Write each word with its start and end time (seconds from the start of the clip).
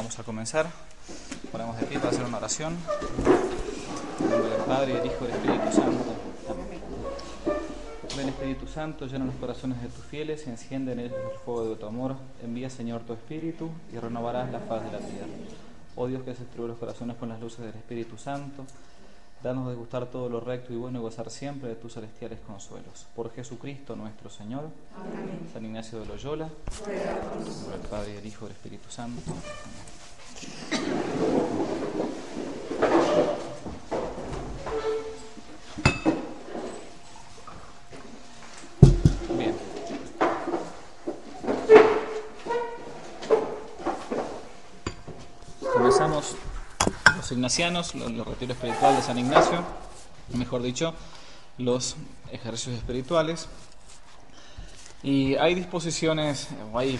Vamos 0.00 0.18
a 0.18 0.22
comenzar. 0.22 0.66
Ponemos 1.52 1.78
de 1.78 1.84
pie 1.84 1.98
para 1.98 2.08
hacer 2.08 2.24
una 2.24 2.38
oración. 2.38 2.74
En 4.18 4.30
nombre 4.30 4.50
del 4.50 4.62
Padre, 4.62 4.94
del 4.94 5.06
Hijo 5.06 5.24
y 5.24 5.26
del 5.26 5.36
Espíritu 5.36 5.72
Santo. 5.76 6.14
Amén. 6.48 6.80
Ven 8.16 8.28
Espíritu 8.30 8.66
Santo, 8.66 9.06
llena 9.06 9.26
los 9.26 9.34
corazones 9.34 9.82
de 9.82 9.88
tus 9.88 10.02
fieles 10.06 10.46
y 10.46 10.50
enciende 10.50 10.92
en 10.92 11.00
ellos 11.00 11.18
el 11.30 11.38
fuego 11.40 11.68
de 11.68 11.76
tu 11.76 11.84
amor. 11.84 12.16
Envía, 12.42 12.70
Señor, 12.70 13.02
tu 13.02 13.12
Espíritu 13.12 13.68
y 13.92 13.98
renovarás 13.98 14.50
la 14.50 14.60
faz 14.60 14.82
de 14.84 14.92
la 14.92 14.98
tierra. 15.00 15.26
Oh 15.96 16.06
Dios 16.06 16.22
que 16.22 16.30
destruye 16.30 16.68
los 16.68 16.78
corazones 16.78 17.18
con 17.18 17.28
las 17.28 17.38
luces 17.38 17.58
del 17.58 17.74
Espíritu 17.74 18.16
Santo, 18.16 18.64
danos 19.42 19.68
de 19.68 19.74
gustar 19.74 20.06
todo 20.06 20.30
lo 20.30 20.40
recto 20.40 20.72
y 20.72 20.76
bueno 20.76 20.98
y 21.00 21.02
gozar 21.02 21.28
siempre 21.28 21.68
de 21.68 21.74
tus 21.74 21.92
celestiales 21.92 22.38
consuelos. 22.46 23.06
Por 23.14 23.34
Jesucristo 23.34 23.96
nuestro 23.96 24.30
Señor. 24.30 24.70
Amén. 24.96 25.50
San 25.52 25.62
Ignacio 25.62 26.00
de 26.00 26.06
Loyola. 26.06 26.48
Por 26.78 27.74
el 27.74 27.80
Padre 27.90 28.14
y 28.14 28.16
el 28.16 28.26
Hijo 28.26 28.46
y 28.46 28.46
el 28.46 28.52
Espíritu 28.52 28.90
Santo. 28.90 29.20
Bien. 39.36 39.54
Comenzamos 45.72 46.36
los 47.16 47.32
ignacianos, 47.32 47.94
los, 47.94 48.10
los 48.12 48.26
retiros 48.26 48.56
espirituales 48.56 49.00
de 49.00 49.02
San 49.04 49.18
Ignacio, 49.18 49.62
mejor 50.34 50.62
dicho, 50.62 50.94
los 51.58 51.96
ejercicios 52.32 52.76
espirituales. 52.76 53.48
Y 55.02 55.36
hay 55.36 55.54
disposiciones, 55.54 56.48
hay 56.74 56.98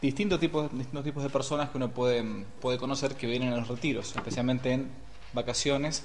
distintos 0.00 0.40
tipos, 0.40 0.70
distintos 0.72 1.04
tipos 1.04 1.22
de 1.22 1.30
personas 1.30 1.70
que 1.70 1.78
uno 1.78 1.90
puede, 1.90 2.46
conocer 2.78 3.14
que 3.14 3.26
vienen 3.26 3.52
a 3.52 3.56
los 3.56 3.68
retiros, 3.68 4.14
especialmente 4.14 4.72
en 4.72 4.90
vacaciones. 5.32 6.04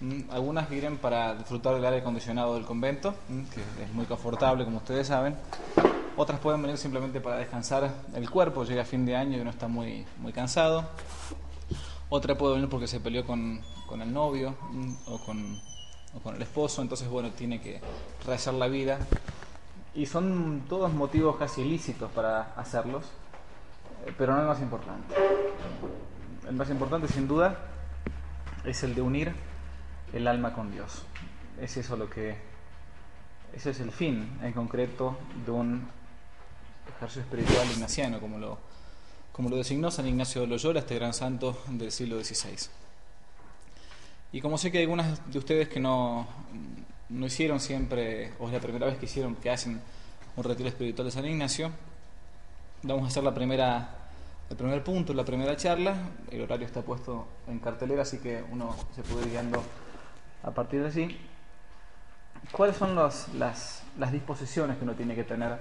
Mm, 0.00 0.30
Algunas 0.30 0.68
vienen 0.68 0.98
para 0.98 1.34
disfrutar 1.34 1.74
del 1.74 1.84
aire 1.84 1.98
acondicionado 1.98 2.54
del 2.54 2.64
convento, 2.64 3.14
mm, 3.28 3.42
que 3.44 3.60
es 3.84 3.92
muy 3.92 4.06
confortable, 4.06 4.64
como 4.64 4.78
ustedes 4.78 5.06
saben. 5.06 5.36
Otras 6.16 6.40
pueden 6.40 6.60
venir 6.60 6.76
simplemente 6.76 7.20
para 7.20 7.36
descansar 7.36 7.90
el 8.14 8.28
cuerpo, 8.28 8.64
llega 8.64 8.84
fin 8.84 9.06
de 9.06 9.16
año 9.16 9.38
y 9.38 9.40
uno 9.40 9.50
está 9.50 9.66
muy, 9.66 10.04
muy 10.18 10.32
cansado. 10.32 10.84
Otra 12.10 12.36
puede 12.36 12.54
venir 12.54 12.68
porque 12.68 12.86
se 12.86 13.00
peleó 13.00 13.24
con, 13.24 13.62
con 13.86 14.02
el 14.02 14.12
novio 14.12 14.54
mm, 14.70 14.94
o 15.06 15.18
con, 15.24 15.58
o 16.14 16.20
con 16.22 16.36
el 16.36 16.42
esposo, 16.42 16.82
entonces 16.82 17.08
bueno, 17.08 17.30
tiene 17.30 17.60
que 17.60 17.80
rehacer 18.26 18.54
la 18.54 18.68
vida. 18.68 18.98
Y 19.94 20.06
son 20.06 20.64
todos 20.68 20.92
motivos 20.92 21.36
casi 21.36 21.62
ilícitos 21.62 22.10
para 22.12 22.52
hacerlos, 22.56 23.04
pero 24.16 24.34
no 24.34 24.40
el 24.40 24.46
más 24.46 24.60
importante. 24.60 25.14
El 26.48 26.54
más 26.54 26.70
importante, 26.70 27.08
sin 27.08 27.28
duda, 27.28 27.58
es 28.64 28.82
el 28.82 28.94
de 28.94 29.02
unir 29.02 29.32
el 30.12 30.26
alma 30.26 30.52
con 30.52 30.72
Dios. 30.72 31.04
Es 31.60 31.76
eso 31.76 31.96
lo 31.96 32.08
que. 32.10 32.36
Ese 33.54 33.70
es 33.70 33.80
el 33.80 33.92
fin 33.92 34.38
en 34.42 34.52
concreto 34.52 35.18
de 35.44 35.50
un 35.50 35.88
ejercicio 36.96 37.22
espiritual 37.22 37.70
ignaciano, 37.70 38.18
como 38.18 38.38
lo, 38.38 38.58
como 39.30 39.50
lo 39.50 39.56
designó 39.56 39.90
San 39.90 40.06
Ignacio 40.06 40.40
de 40.40 40.46
Loyola, 40.46 40.80
este 40.80 40.94
gran 40.94 41.12
santo 41.12 41.58
del 41.68 41.92
siglo 41.92 42.22
XVI. 42.22 42.70
Y 44.32 44.40
como 44.40 44.56
sé 44.56 44.72
que 44.72 44.78
hay 44.78 44.84
algunas 44.84 45.30
de 45.30 45.38
ustedes 45.38 45.68
que 45.68 45.80
no, 45.80 46.26
no 47.10 47.26
hicieron 47.26 47.60
siempre, 47.60 48.32
o 48.38 48.46
es 48.46 48.54
la 48.54 48.60
primera 48.60 48.86
vez 48.86 48.96
que 48.96 49.04
hicieron, 49.04 49.36
que 49.36 49.50
hacen 49.50 49.80
un 50.34 50.44
retiro 50.44 50.70
espiritual 50.70 51.06
de 51.06 51.12
San 51.12 51.26
Ignacio, 51.26 51.70
vamos 52.82 53.04
a 53.04 53.06
hacer 53.08 53.22
la 53.22 53.34
primera, 53.34 53.88
el 54.50 54.56
primer 54.56 54.82
punto, 54.82 55.14
la 55.14 55.24
primera 55.24 55.56
charla. 55.56 55.94
El 56.30 56.42
horario 56.42 56.66
está 56.66 56.82
puesto 56.82 57.26
en 57.46 57.58
cartelera, 57.58 58.02
así 58.02 58.18
que 58.18 58.44
uno 58.50 58.74
se 58.94 59.02
puede 59.02 59.26
ir 59.26 59.30
guiando 59.32 59.62
a 60.42 60.50
partir 60.50 60.80
de 60.80 60.88
allí. 60.88 61.20
¿Cuáles 62.50 62.76
son 62.76 62.94
las, 62.94 63.28
las 63.34 64.12
disposiciones 64.12 64.76
que 64.76 64.84
uno 64.84 64.94
tiene 64.94 65.14
que 65.14 65.24
tener 65.24 65.58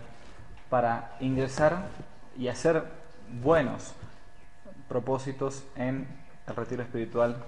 para 0.69 1.15
ingresar 1.19 1.87
y 2.37 2.47
hacer 2.47 2.83
buenos 3.41 3.93
propósitos 4.89 5.63
en 5.75 6.07
el 6.47 6.55
retiro 6.55 6.81
espiritual 6.81 7.43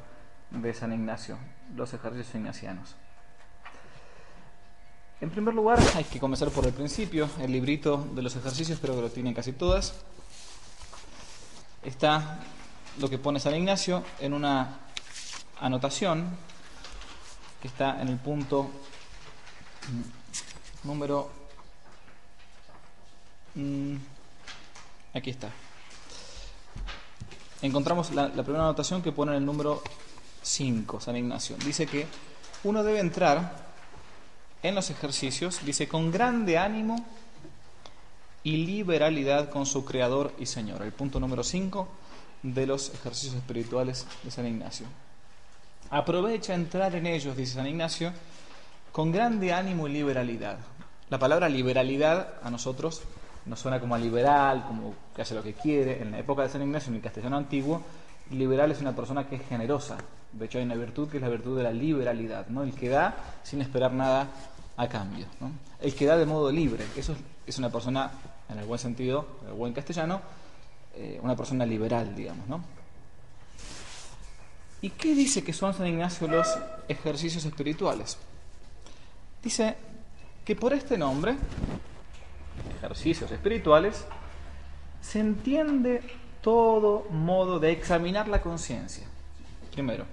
de 0.51 0.73
San 0.73 0.93
Ignacio, 0.93 1.37
los 1.75 1.93
ejercicios 1.93 2.35
ignacianos? 2.35 2.95
En 5.23 5.29
primer 5.29 5.53
lugar, 5.53 5.79
hay 5.95 6.03
que 6.03 6.19
comenzar 6.19 6.49
por 6.49 6.65
el 6.65 6.73
principio. 6.73 7.29
El 7.39 7.53
librito 7.53 8.09
de 8.13 8.21
los 8.21 8.35
ejercicios, 8.35 8.79
creo 8.81 8.93
que 8.93 9.03
lo 9.03 9.09
tienen 9.09 9.33
casi 9.33 9.53
todas. 9.53 9.93
Está 11.81 12.41
lo 12.99 13.09
que 13.09 13.17
pone 13.17 13.39
San 13.39 13.55
Ignacio 13.55 14.03
en 14.19 14.33
una 14.33 14.79
anotación 15.61 16.27
que 17.61 17.69
está 17.69 18.01
en 18.01 18.09
el 18.09 18.17
punto 18.17 18.69
número... 20.83 21.31
mm, 23.55 23.95
aquí 25.13 25.29
está. 25.29 25.47
Encontramos 27.61 28.11
la, 28.11 28.27
la 28.27 28.43
primera 28.43 28.65
anotación 28.65 29.01
que 29.01 29.13
pone 29.13 29.31
en 29.31 29.37
el 29.37 29.45
número 29.45 29.81
5, 30.41 30.99
San 30.99 31.15
Ignacio. 31.15 31.55
Dice 31.63 31.87
que 31.87 32.07
uno 32.65 32.83
debe 32.83 32.99
entrar 32.99 33.72
en 34.63 34.75
los 34.75 34.89
ejercicios, 34.89 35.59
dice, 35.65 35.87
con 35.87 36.09
grande 36.09 36.57
ánimo 36.57 37.05
y 38.43 38.65
liberalidad 38.65 39.49
con 39.49 39.65
su 39.65 39.85
Creador 39.85 40.33
y 40.39 40.45
Señor. 40.45 40.81
El 40.81 40.93
punto 40.93 41.19
número 41.19 41.43
5 41.43 41.87
de 42.43 42.65
los 42.65 42.93
ejercicios 42.93 43.35
espirituales 43.35 44.07
de 44.23 44.31
San 44.31 44.47
Ignacio. 44.47 44.87
Aprovecha 45.89 46.53
entrar 46.53 46.95
en 46.95 47.05
ellos, 47.05 47.37
dice 47.37 47.55
San 47.55 47.67
Ignacio, 47.67 48.11
con 48.91 49.11
grande 49.11 49.53
ánimo 49.53 49.87
y 49.87 49.93
liberalidad. 49.93 50.57
La 51.09 51.19
palabra 51.19 51.49
liberalidad 51.49 52.35
a 52.41 52.49
nosotros 52.49 53.01
nos 53.45 53.59
suena 53.59 53.79
como 53.79 53.95
a 53.95 53.99
liberal, 53.99 54.65
como 54.67 54.93
que 55.15 55.21
hace 55.21 55.35
lo 55.35 55.43
que 55.43 55.53
quiere. 55.53 56.01
En 56.01 56.11
la 56.11 56.19
época 56.19 56.43
de 56.43 56.49
San 56.49 56.61
Ignacio, 56.61 56.89
en 56.89 56.95
el 56.95 57.01
castellano 57.01 57.37
antiguo, 57.37 57.81
liberal 58.31 58.71
es 58.71 58.81
una 58.81 58.95
persona 58.95 59.27
que 59.27 59.35
es 59.35 59.47
generosa. 59.47 59.97
De 60.31 60.45
hecho, 60.45 60.57
hay 60.57 60.63
una 60.63 60.75
virtud 60.75 61.09
que 61.09 61.17
es 61.17 61.23
la 61.23 61.29
virtud 61.29 61.57
de 61.57 61.63
la 61.63 61.71
liberalidad, 61.71 62.47
¿no? 62.47 62.63
El 62.63 62.73
que 62.73 62.89
da 62.89 63.15
sin 63.43 63.61
esperar 63.61 63.93
nada 63.93 64.27
a 64.77 64.87
cambio. 64.87 65.25
¿no? 65.39 65.51
El 65.79 65.93
que 65.95 66.05
da 66.05 66.17
de 66.17 66.25
modo 66.25 66.51
libre. 66.51 66.85
Eso 66.95 67.15
es- 67.45 67.57
una 67.57 67.69
persona, 67.69 68.11
en 68.49 68.59
el 68.59 68.65
buen 68.65 68.79
sentido, 68.79 69.27
en 69.43 69.47
el 69.49 69.53
buen 69.53 69.73
castellano, 69.73 70.21
eh, 70.95 71.19
una 71.21 71.35
persona 71.35 71.65
liberal, 71.65 72.15
digamos, 72.15 72.47
¿no? 72.47 72.63
¿Y 74.81 74.89
qué 74.91 75.15
dice 75.15 75.43
que 75.43 75.53
son 75.53 75.73
San 75.73 75.87
Ignacio 75.87 76.27
los 76.27 76.47
ejercicios 76.87 77.45
espirituales? 77.45 78.17
Dice 79.41 79.75
que 80.43 80.55
por 80.55 80.73
este 80.73 80.97
nombre, 80.97 81.35
ejercicios 82.77 83.31
espirituales, 83.31 84.05
se 85.01 85.19
entiende 85.19 86.01
todo 86.41 87.07
modo 87.11 87.59
de 87.59 87.71
examinar 87.71 88.27
la 88.27 88.41
conciencia. 88.41 89.05
Primero, 89.71 90.05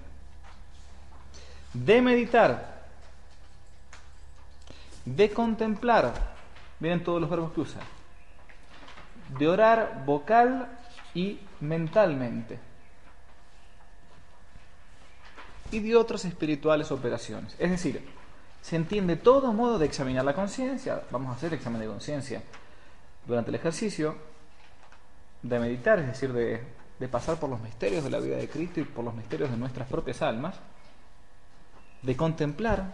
de 1.73 2.01
meditar, 2.01 2.80
de 5.05 5.31
contemplar, 5.31 6.13
vienen 6.79 7.03
todos 7.03 7.21
los 7.21 7.29
verbos 7.29 7.53
que 7.53 7.61
usa, 7.61 7.81
de 9.37 9.47
orar 9.47 10.03
vocal 10.05 10.67
y 11.13 11.39
mentalmente, 11.59 12.59
y 15.71 15.79
de 15.79 15.95
otras 15.95 16.25
espirituales 16.25 16.91
operaciones. 16.91 17.55
Es 17.57 17.71
decir, 17.71 18.05
se 18.61 18.75
entiende 18.75 19.15
todo 19.15 19.53
modo 19.53 19.79
de 19.79 19.85
examinar 19.85 20.25
la 20.25 20.33
conciencia, 20.33 21.03
vamos 21.11 21.29
a 21.29 21.35
hacer 21.37 21.53
examen 21.53 21.81
de 21.81 21.87
conciencia 21.87 22.43
durante 23.25 23.49
el 23.49 23.55
ejercicio, 23.55 24.15
de 25.41 25.59
meditar, 25.59 25.99
es 25.99 26.07
decir, 26.07 26.33
de, 26.33 26.63
de 26.99 27.07
pasar 27.07 27.37
por 27.37 27.49
los 27.49 27.59
misterios 27.61 28.03
de 28.03 28.11
la 28.11 28.19
vida 28.19 28.37
de 28.37 28.47
Cristo 28.47 28.79
y 28.79 28.83
por 28.83 29.03
los 29.03 29.15
misterios 29.15 29.49
de 29.49 29.57
nuestras 29.57 29.87
propias 29.87 30.21
almas, 30.21 30.55
de 32.03 32.15
contemplar, 32.15 32.93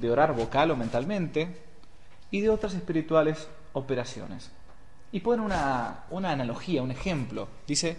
de 0.00 0.10
orar 0.10 0.34
vocal 0.34 0.70
o 0.70 0.76
mentalmente 0.76 1.56
y 2.30 2.40
de 2.40 2.50
otras 2.50 2.74
espirituales 2.74 3.48
operaciones. 3.72 4.50
Y 5.12 5.20
pone 5.20 5.42
una, 5.42 6.04
una 6.10 6.30
analogía, 6.30 6.82
un 6.82 6.90
ejemplo. 6.90 7.48
Dice, 7.66 7.98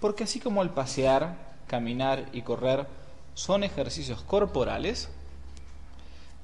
porque 0.00 0.24
así 0.24 0.40
como 0.40 0.62
el 0.62 0.70
pasear, 0.70 1.36
caminar 1.66 2.26
y 2.32 2.42
correr 2.42 2.86
son 3.34 3.64
ejercicios 3.64 4.22
corporales, 4.22 5.08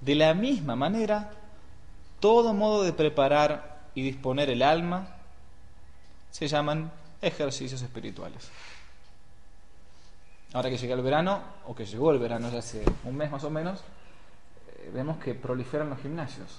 de 0.01 0.15
la 0.15 0.35
misma 0.35 0.77
manera, 0.77 1.31
todo 2.21 2.53
modo 2.53 2.83
de 2.83 2.93
preparar 2.93 3.83
y 3.95 4.03
disponer 4.03 4.51
el 4.51 4.63
alma 4.63 5.09
se 6.31 6.49
llaman 6.49 6.91
ejercicios 7.23 7.81
espirituales. 7.81 8.51
Ahora 10.53 10.71
que 10.71 10.77
llega 10.77 10.95
el 10.95 11.03
verano, 11.03 11.43
o 11.67 11.75
que 11.75 11.85
llegó 11.85 12.13
el 12.13 12.19
verano 12.19 12.51
ya 12.51 12.59
hace 12.59 12.85
un 13.05 13.17
mes 13.17 13.31
más 13.31 13.45
o 13.45 13.51
menos, 13.51 13.81
vemos 14.93 15.19
que 15.19 15.35
proliferan 15.35 15.91
los 15.91 16.01
gimnasios. 16.01 16.59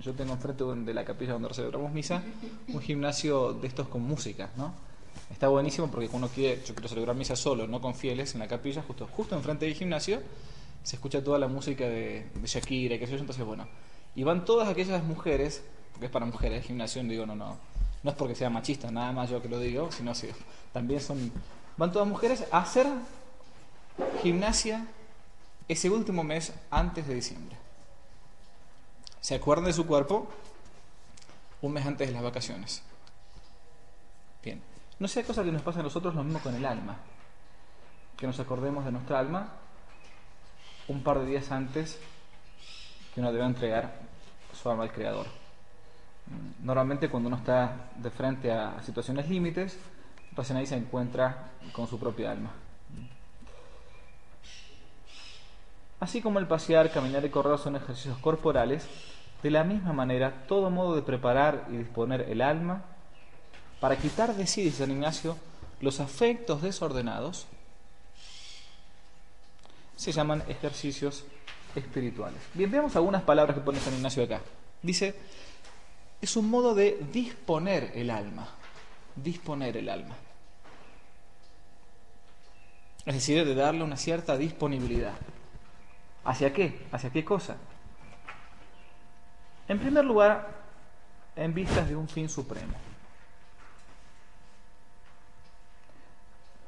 Yo 0.00 0.12
tengo 0.12 0.32
enfrente 0.32 0.64
de 0.64 0.94
la 0.94 1.04
capilla 1.04 1.34
donde 1.34 1.52
celebramos 1.54 1.92
misa 1.92 2.22
un 2.68 2.80
gimnasio 2.80 3.52
de 3.52 3.68
estos 3.68 3.88
con 3.88 4.02
música, 4.02 4.50
¿no? 4.56 4.74
Está 5.30 5.48
buenísimo 5.48 5.88
porque 5.88 6.08
cuando 6.08 6.28
quiere, 6.28 6.62
yo 6.64 6.74
quiero 6.74 6.88
celebrar 6.88 7.16
misa 7.16 7.36
solo, 7.36 7.66
no 7.66 7.80
con 7.80 7.94
fieles, 7.94 8.34
en 8.34 8.40
la 8.40 8.48
capilla, 8.48 8.82
justo, 8.82 9.06
justo 9.06 9.36
enfrente 9.36 9.66
del 9.66 9.74
gimnasio, 9.74 10.20
se 10.82 10.96
escucha 10.96 11.22
toda 11.22 11.38
la 11.38 11.48
música 11.48 11.84
de, 11.84 12.26
Shakira 12.44 12.96
y 12.96 12.98
qué 12.98 13.06
sé 13.06 13.12
yo, 13.12 13.18
entonces 13.18 13.44
bueno. 13.44 13.66
Y 14.14 14.22
van 14.22 14.44
todas 14.44 14.68
aquellas 14.68 15.02
mujeres, 15.04 15.62
porque 15.92 16.06
es 16.06 16.12
para 16.12 16.26
mujeres 16.26 16.58
el 16.58 16.64
gimnasio, 16.64 17.02
digo, 17.04 17.26
no, 17.26 17.34
no, 17.34 17.56
no 18.02 18.10
es 18.10 18.16
porque 18.16 18.34
sea 18.34 18.50
machista, 18.50 18.90
nada 18.90 19.12
más 19.12 19.30
yo 19.30 19.40
que 19.40 19.48
lo 19.48 19.58
digo, 19.58 19.90
sino 19.90 20.14
si 20.14 20.28
también 20.72 21.00
son, 21.00 21.32
van 21.76 21.90
todas 21.90 22.06
mujeres 22.06 22.44
a 22.50 22.58
hacer 22.58 22.86
gimnasia 24.22 24.86
ese 25.68 25.90
último 25.90 26.24
mes 26.24 26.52
antes 26.70 27.06
de 27.06 27.14
diciembre. 27.14 27.56
Se 29.20 29.34
acuerdan 29.34 29.66
de 29.66 29.72
su 29.72 29.86
cuerpo 29.86 30.28
un 31.62 31.72
mes 31.72 31.86
antes 31.86 32.08
de 32.08 32.14
las 32.14 32.22
vacaciones. 32.22 32.82
Bien. 34.42 34.60
No 34.98 35.08
sea 35.08 35.24
cosa 35.24 35.42
que 35.42 35.50
nos 35.50 35.62
pasa 35.62 35.80
a 35.80 35.82
nosotros 35.82 36.14
lo 36.14 36.22
mismo 36.22 36.40
con 36.40 36.54
el 36.54 36.66
alma. 36.66 36.96
Que 38.16 38.26
nos 38.26 38.38
acordemos 38.38 38.84
de 38.84 38.92
nuestra 38.92 39.18
alma 39.18 39.48
un 40.88 41.02
par 41.02 41.20
de 41.20 41.26
días 41.26 41.50
antes 41.50 41.98
que 43.14 43.20
uno 43.20 43.32
debe 43.32 43.46
entregar 43.46 43.94
su 44.52 44.68
alma 44.68 44.82
al 44.82 44.92
Creador. 44.92 45.26
Normalmente 46.60 47.08
cuando 47.08 47.28
uno 47.28 47.36
está 47.36 47.90
de 47.96 48.10
frente 48.10 48.52
a 48.52 48.82
situaciones 48.82 49.28
límites, 49.28 49.78
recién 50.32 50.58
ahí 50.58 50.66
se 50.66 50.76
encuentra 50.76 51.50
con 51.72 51.86
su 51.86 51.98
propia 51.98 52.30
alma. 52.30 52.50
Así 56.04 56.20
como 56.20 56.38
el 56.38 56.46
pasear, 56.46 56.92
caminar 56.92 57.24
y 57.24 57.30
correr 57.30 57.58
son 57.58 57.76
ejercicios 57.76 58.18
corporales, 58.18 58.86
de 59.42 59.50
la 59.50 59.64
misma 59.64 59.94
manera, 59.94 60.44
todo 60.46 60.68
modo 60.68 60.94
de 60.94 61.00
preparar 61.00 61.66
y 61.70 61.78
disponer 61.78 62.26
el 62.28 62.42
alma 62.42 62.84
para 63.80 63.96
quitar 63.96 64.34
de 64.34 64.46
sí, 64.46 64.64
dice 64.64 64.80
San 64.84 64.90
Ignacio, 64.90 65.38
los 65.80 66.00
afectos 66.00 66.60
desordenados, 66.60 67.46
se 69.96 70.12
llaman 70.12 70.42
ejercicios 70.46 71.24
espirituales. 71.74 72.42
Bien, 72.52 72.70
veamos 72.70 72.94
algunas 72.96 73.22
palabras 73.22 73.56
que 73.56 73.62
pone 73.62 73.80
San 73.80 73.94
Ignacio 73.94 74.24
acá. 74.24 74.42
Dice, 74.82 75.14
es 76.20 76.36
un 76.36 76.50
modo 76.50 76.74
de 76.74 77.02
disponer 77.14 77.92
el 77.94 78.10
alma, 78.10 78.46
disponer 79.16 79.78
el 79.78 79.88
alma. 79.88 80.16
Es 83.06 83.14
decir, 83.14 83.42
de 83.46 83.54
darle 83.54 83.82
una 83.82 83.96
cierta 83.96 84.36
disponibilidad. 84.36 85.14
¿Hacia 86.24 86.52
qué? 86.52 86.86
¿Hacia 86.90 87.10
qué 87.10 87.24
cosa? 87.24 87.56
En 89.68 89.78
primer 89.78 90.04
lugar, 90.04 90.48
en 91.36 91.54
vistas 91.54 91.88
de 91.88 91.96
un 91.96 92.08
fin 92.08 92.28
supremo. 92.28 92.74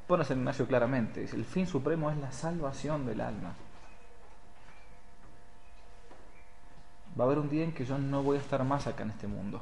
Pone 0.06 0.25
San 0.25 0.38
Ignacio 0.38 0.67
claramente, 0.67 1.25
el 1.25 1.44
fin 1.44 1.67
supremo 1.67 2.11
es 2.11 2.17
la 2.19 2.31
salvación 2.31 3.06
del 3.06 3.20
alma. 3.20 3.55
Va 7.19 7.25
a 7.25 7.26
haber 7.26 7.38
un 7.38 7.49
día 7.49 7.64
en 7.64 7.73
que 7.73 7.85
yo 7.85 7.99
no 7.99 8.23
voy 8.23 8.37
a 8.37 8.41
estar 8.41 8.62
más 8.62 8.87
acá 8.87 9.02
en 9.02 9.11
este 9.11 9.26
mundo. 9.26 9.61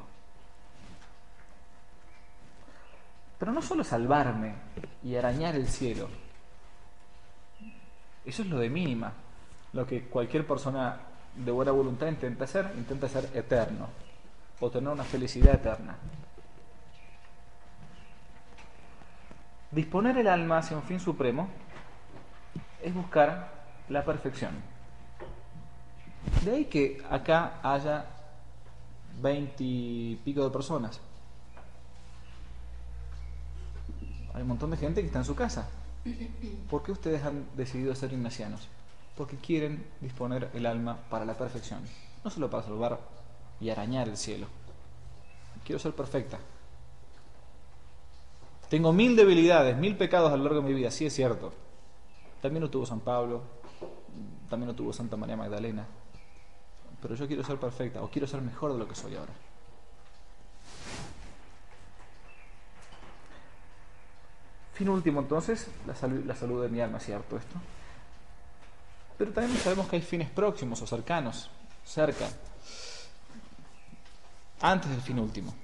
Pero 3.38 3.52
no 3.52 3.62
solo 3.62 3.84
salvarme 3.84 4.54
y 5.02 5.16
arañar 5.16 5.54
el 5.54 5.68
cielo. 5.68 6.08
Eso 8.24 8.42
es 8.42 8.48
lo 8.48 8.58
de 8.58 8.68
mínima. 8.68 9.12
Lo 9.74 9.86
que 9.86 10.04
cualquier 10.04 10.46
persona 10.46 11.00
de 11.34 11.50
buena 11.50 11.72
voluntad 11.72 12.06
intenta 12.06 12.44
hacer, 12.44 12.72
intenta 12.76 13.08
ser 13.08 13.28
eterno. 13.34 13.88
O 14.60 14.70
tener 14.70 14.88
una 14.88 15.02
felicidad 15.02 15.54
eterna. 15.54 15.96
Disponer 19.72 20.16
el 20.16 20.28
alma 20.28 20.58
hacia 20.58 20.76
un 20.76 20.84
fin 20.84 21.00
supremo 21.00 21.48
es 22.80 22.94
buscar 22.94 23.52
la 23.88 24.04
perfección. 24.04 24.52
De 26.44 26.52
ahí 26.52 26.64
que 26.66 27.02
acá 27.10 27.58
haya 27.62 28.04
veintipico 29.20 30.44
de 30.44 30.50
personas. 30.50 31.00
Hay 34.34 34.42
un 34.42 34.48
montón 34.48 34.70
de 34.70 34.76
gente 34.76 35.00
que 35.00 35.08
está 35.08 35.18
en 35.18 35.24
su 35.24 35.34
casa. 35.34 35.68
¿Por 36.70 36.84
qué 36.84 36.92
ustedes 36.92 37.24
han 37.24 37.44
decidido 37.56 37.94
ser 37.94 38.12
ignacianos? 38.12 38.68
Porque 39.16 39.36
quieren 39.36 39.86
disponer 40.00 40.50
el 40.54 40.66
alma 40.66 40.98
para 41.08 41.24
la 41.24 41.34
perfección. 41.34 41.80
No 42.24 42.30
solo 42.30 42.50
para 42.50 42.64
salvar 42.64 42.98
y 43.60 43.70
arañar 43.70 44.08
el 44.08 44.16
cielo. 44.16 44.46
Quiero 45.64 45.78
ser 45.78 45.92
perfecta. 45.92 46.38
Tengo 48.68 48.92
mil 48.92 49.14
debilidades, 49.14 49.76
mil 49.76 49.96
pecados 49.96 50.32
a 50.32 50.36
lo 50.36 50.44
largo 50.44 50.60
de 50.60 50.68
mi 50.68 50.74
vida, 50.74 50.90
sí 50.90 51.06
es 51.06 51.14
cierto. 51.14 51.52
También 52.42 52.62
lo 52.62 52.70
tuvo 52.70 52.84
San 52.84 53.00
Pablo, 53.00 53.42
también 54.50 54.68
lo 54.68 54.74
tuvo 54.74 54.92
Santa 54.92 55.16
María 55.16 55.36
Magdalena. 55.36 55.86
Pero 57.00 57.14
yo 57.14 57.26
quiero 57.26 57.44
ser 57.44 57.58
perfecta 57.58 58.02
o 58.02 58.08
quiero 58.08 58.26
ser 58.26 58.40
mejor 58.42 58.72
de 58.72 58.78
lo 58.78 58.88
que 58.88 58.94
soy 58.94 59.14
ahora. 59.14 59.32
Fin 64.72 64.88
último 64.88 65.20
entonces, 65.20 65.68
la 65.86 65.94
salud, 65.94 66.24
la 66.24 66.34
salud 66.34 66.62
de 66.62 66.68
mi 66.68 66.80
alma, 66.80 66.98
¿cierto 66.98 67.36
esto? 67.36 67.56
Pero 69.16 69.32
también 69.32 69.56
sabemos 69.58 69.88
que 69.88 69.96
hay 69.96 70.02
fines 70.02 70.30
próximos 70.30 70.82
o 70.82 70.86
cercanos, 70.86 71.50
cerca, 71.84 72.26
antes 74.60 74.90
del 74.90 75.00
fin 75.00 75.18
último. 75.18 75.54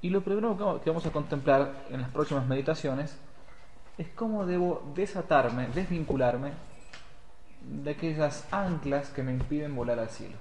Y 0.00 0.10
lo 0.10 0.22
primero 0.22 0.80
que 0.82 0.90
vamos 0.90 1.06
a 1.06 1.10
contemplar 1.10 1.86
en 1.90 2.00
las 2.00 2.10
próximas 2.10 2.46
meditaciones 2.46 3.16
es 3.96 4.08
cómo 4.10 4.46
debo 4.46 4.92
desatarme, 4.94 5.66
desvincularme 5.68 6.52
de 7.62 7.90
aquellas 7.90 8.46
anclas 8.52 9.10
que 9.10 9.24
me 9.24 9.32
impiden 9.32 9.74
volar 9.74 9.98
al 9.98 10.08
cielo. 10.08 10.36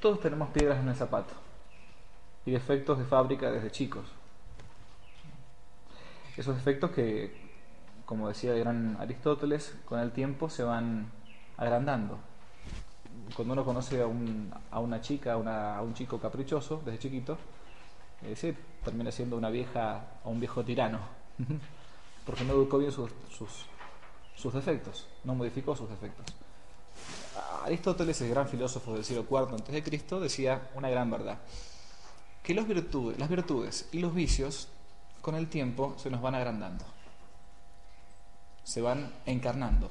Todos 0.00 0.20
tenemos 0.20 0.48
piedras 0.50 0.78
en 0.78 0.88
el 0.88 0.94
zapato 0.94 1.34
y 2.46 2.52
defectos 2.52 2.98
de 2.98 3.04
fábrica 3.04 3.50
desde 3.50 3.70
chicos. 3.70 4.06
Esos 6.38 6.56
defectos 6.56 6.92
que, 6.92 7.36
como 8.06 8.28
decía 8.28 8.54
el 8.54 8.60
gran 8.60 8.96
Aristóteles, 8.98 9.74
con 9.84 10.00
el 10.00 10.12
tiempo 10.12 10.48
se 10.48 10.62
van 10.62 11.10
agrandando 11.58 12.18
cuando 13.34 13.54
uno 13.54 13.64
conoce 13.64 14.00
a, 14.02 14.06
un, 14.06 14.52
a 14.70 14.80
una 14.80 15.00
chica, 15.00 15.34
a, 15.34 15.82
un 15.82 15.94
chico 15.94 16.18
caprichoso 16.18 16.82
desde 16.84 16.98
chiquito, 16.98 17.38
ese 18.22 18.56
termina 18.84 19.12
siendo 19.12 19.36
una 19.36 19.50
vieja 19.50 20.20
o 20.24 20.30
un 20.30 20.40
viejo 20.40 20.64
tirano, 20.64 20.98
porque 22.26 22.44
no 22.44 22.54
educó 22.54 22.78
bien 22.78 22.92
sus, 22.92 23.10
sus, 24.34 24.54
defectos, 24.54 25.06
no 25.24 25.34
modificó 25.34 25.76
sus 25.76 25.88
defectos. 25.88 26.26
Aristóteles, 27.64 28.20
el 28.22 28.30
gran 28.30 28.48
filósofo 28.48 28.94
del 28.94 29.04
siglo 29.04 29.26
IV 29.28 29.54
antes 29.54 29.72
de 29.72 29.82
Cristo, 29.82 30.20
decía 30.20 30.70
una 30.74 30.88
gran 30.88 31.10
verdad, 31.10 31.38
que 32.42 32.54
las 32.54 32.66
virtudes 32.66 33.88
y 33.92 33.98
los 33.98 34.14
vicios 34.14 34.68
con 35.28 35.34
el 35.34 35.48
tiempo 35.48 35.94
se 35.98 36.08
nos 36.08 36.22
van 36.22 36.34
agrandando, 36.34 36.86
se 38.64 38.80
van 38.80 39.12
encarnando. 39.26 39.90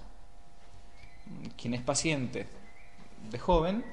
Quien 1.56 1.76
es 1.76 1.82
paciente 1.84 2.48
de 3.30 3.38
joven, 3.38 3.86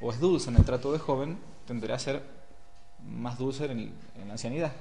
o 0.00 0.10
es 0.10 0.18
dulce 0.18 0.48
en 0.48 0.56
el 0.56 0.64
trato 0.64 0.90
de 0.90 0.98
joven, 0.98 1.38
tenderá 1.66 1.96
a 1.96 1.98
ser 1.98 2.22
más 3.04 3.36
dulce 3.36 3.66
en, 3.66 3.92
la 4.26 4.32
ancianidad. 4.32 4.72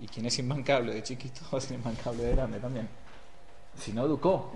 Y 0.00 0.06
quien 0.06 0.26
es 0.26 0.38
imbancable 0.38 0.94
de 0.94 1.02
chiquito 1.02 1.40
va 1.52 1.58
a 1.58 1.60
ser 1.60 1.76
imbancable 1.76 2.22
de 2.22 2.36
grande 2.36 2.60
también. 2.60 2.88
Si 3.76 3.92
no 3.92 4.04
educó 4.04 4.52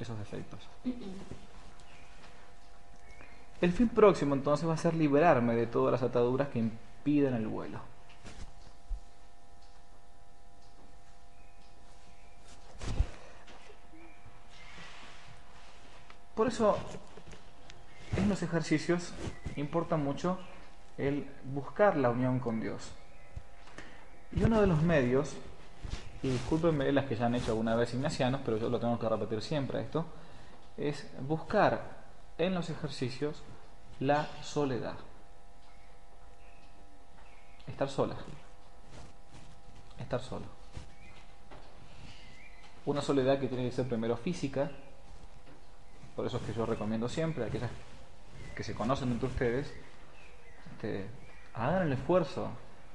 esos 0.00 0.18
defectos. 0.18 0.58
El 3.60 3.70
fin 3.70 3.88
próximo 3.88 4.34
entonces 4.34 4.68
va 4.68 4.74
a 4.74 4.76
ser 4.76 4.94
liberarme 4.94 5.54
de 5.54 5.68
todas 5.68 5.92
las 5.92 6.02
ataduras 6.02 6.48
que 6.48 6.58
impiden 6.58 7.34
el 7.34 7.46
vuelo. 7.46 7.91
Por 16.42 16.50
eso, 16.50 16.76
en 18.16 18.28
los 18.28 18.42
ejercicios 18.42 19.12
importa 19.54 19.96
mucho 19.96 20.40
el 20.98 21.30
buscar 21.44 21.96
la 21.96 22.10
unión 22.10 22.40
con 22.40 22.60
Dios. 22.60 22.90
Y 24.32 24.42
uno 24.42 24.60
de 24.60 24.66
los 24.66 24.82
medios, 24.82 25.36
y 26.20 26.30
discúlpenme 26.30 26.90
las 26.90 27.04
que 27.04 27.14
ya 27.14 27.26
han 27.26 27.36
hecho 27.36 27.52
alguna 27.52 27.76
vez 27.76 27.94
ignacianos, 27.94 28.40
pero 28.44 28.56
yo 28.56 28.68
lo 28.70 28.80
tengo 28.80 28.98
que 28.98 29.08
repetir 29.08 29.40
siempre 29.40 29.82
esto, 29.82 30.04
es 30.76 31.08
buscar 31.20 32.02
en 32.38 32.54
los 32.54 32.68
ejercicios 32.70 33.40
la 34.00 34.26
soledad. 34.42 34.96
Estar 37.68 37.88
sola. 37.88 38.16
Estar 39.96 40.20
solo. 40.20 40.46
Una 42.84 43.00
soledad 43.00 43.38
que 43.38 43.46
tiene 43.46 43.62
que 43.70 43.76
ser 43.76 43.86
primero 43.86 44.16
física, 44.16 44.72
por 46.14 46.26
eso 46.26 46.36
es 46.36 46.42
que 46.42 46.54
yo 46.54 46.66
recomiendo 46.66 47.08
siempre 47.08 47.44
a 47.44 47.46
aquellas 47.46 47.70
que 48.54 48.64
se 48.64 48.74
conocen 48.74 49.12
entre 49.12 49.28
ustedes, 49.28 49.72
este, 50.72 51.06
hagan 51.54 51.86
el 51.86 51.92
esfuerzo, 51.92 52.50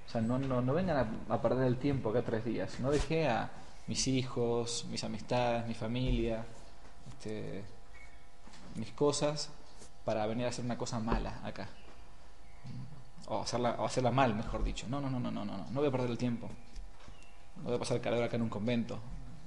o 0.06 0.10
sea, 0.10 0.22
no, 0.22 0.74
vengan 0.74 1.26
a, 1.30 1.42
perder 1.42 1.68
el 1.68 1.78
tiempo 1.78 2.10
acá 2.10 2.22
tres 2.22 2.46
días, 2.46 2.80
no 2.80 2.92
dejé 2.92 3.28
a 3.28 3.50
mis 3.88 4.08
hijos, 4.08 4.86
mis 4.90 5.04
amistades, 5.04 5.66
mi 5.68 5.74
familia, 5.74 6.46
este, 7.10 7.64
mis 8.76 8.92
cosas 8.92 9.50
para 10.06 10.26
venir 10.28 10.46
a 10.46 10.50
hacer 10.50 10.64
una 10.64 10.78
cosa 10.78 11.00
mala 11.00 11.42
acá. 11.44 11.68
O 13.28 13.42
hacerla, 13.42 13.76
o 13.80 13.86
hacerla 13.86 14.12
mal, 14.12 14.34
mejor 14.36 14.64
dicho. 14.64 14.88
No, 14.88 15.02
no, 15.02 15.10
no, 15.10 15.20
no, 15.20 15.32
no, 15.32 15.44
no, 15.44 15.58
no 15.70 15.80
voy 15.80 15.90
a 15.90 15.92
perder 15.92 16.10
el 16.10 16.18
tiempo. 16.18 16.50
No 17.58 17.64
voy 17.64 17.76
a 17.76 17.80
pasar 17.80 18.00
calor 18.00 18.24
acá 18.24 18.38
en 18.38 18.44
un 18.44 18.50
convento. 18.50 19.00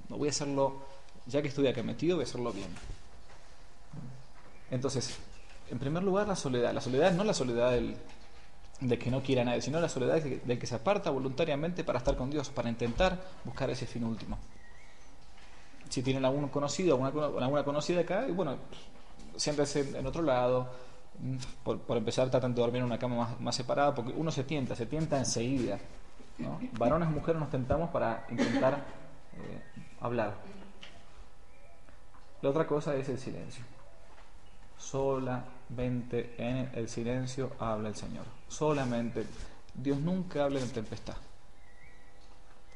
No 0.09 0.17
voy 0.17 0.27
a 0.27 0.31
hacerlo, 0.31 0.83
ya 1.25 1.41
que 1.41 1.47
estoy 1.47 1.65
acá 1.67 1.81
metido, 1.81 2.17
voy 2.17 2.25
a 2.25 2.27
hacerlo 2.27 2.51
bien. 2.53 2.69
Entonces, 4.71 5.17
en 5.69 5.77
primer 5.77 6.01
lugar, 6.03 6.27
la 6.27 6.35
soledad. 6.35 6.73
La 6.73 6.81
soledad 6.81 7.11
no 7.11 7.23
la 7.23 7.33
soledad 7.33 7.71
del, 7.71 7.95
de 8.79 8.97
que 8.97 9.11
no 9.11 9.21
quiera 9.21 9.43
nadie, 9.43 9.61
sino 9.61 9.79
la 9.79 9.89
soledad 9.89 10.21
del 10.21 10.57
que 10.57 10.65
se 10.65 10.75
aparta 10.75 11.11
voluntariamente 11.11 11.83
para 11.83 11.99
estar 11.99 12.15
con 12.15 12.31
Dios, 12.31 12.49
para 12.49 12.69
intentar 12.69 13.19
buscar 13.43 13.69
ese 13.69 13.85
fin 13.85 14.03
último. 14.03 14.39
Si 15.89 16.01
tienen 16.01 16.25
algún 16.25 16.47
conocido, 16.47 17.03
alguna, 17.03 17.25
alguna 17.25 17.63
conocida 17.63 18.01
acá, 18.01 18.25
y 18.27 18.31
bueno, 18.31 18.57
siéntese 19.35 19.97
en 19.97 20.07
otro 20.07 20.23
lado. 20.23 20.91
Por, 21.63 21.79
por, 21.81 21.97
empezar, 21.97 22.31
tratan 22.31 22.55
de 22.55 22.61
dormir 22.61 22.79
en 22.79 22.85
una 22.85 22.97
cama 22.97 23.35
más, 23.39 23.55
separada, 23.55 23.93
porque 23.93 24.11
uno 24.15 24.31
se 24.31 24.43
tienta, 24.43 24.75
se 24.75 24.87
tienta 24.87 25.19
enseguida. 25.19 25.77
¿no? 26.39 26.59
Varones 26.79 27.09
y 27.09 27.13
mujeres 27.13 27.39
nos 27.39 27.51
tentamos 27.51 27.91
para 27.91 28.25
intentar 28.29 28.75
eh, 29.33 29.61
hablar. 29.99 30.33
La 32.41 32.49
otra 32.49 32.65
cosa 32.65 32.95
es 32.95 33.07
el 33.09 33.19
silencio. 33.19 33.63
Solamente 34.81 36.33
en 36.37 36.71
el 36.73 36.89
silencio 36.89 37.51
habla 37.59 37.89
el 37.89 37.95
Señor. 37.95 38.25
Solamente. 38.47 39.25
Dios 39.73 39.99
nunca 39.99 40.43
habla 40.43 40.59
en 40.59 40.69
tempestad. 40.71 41.15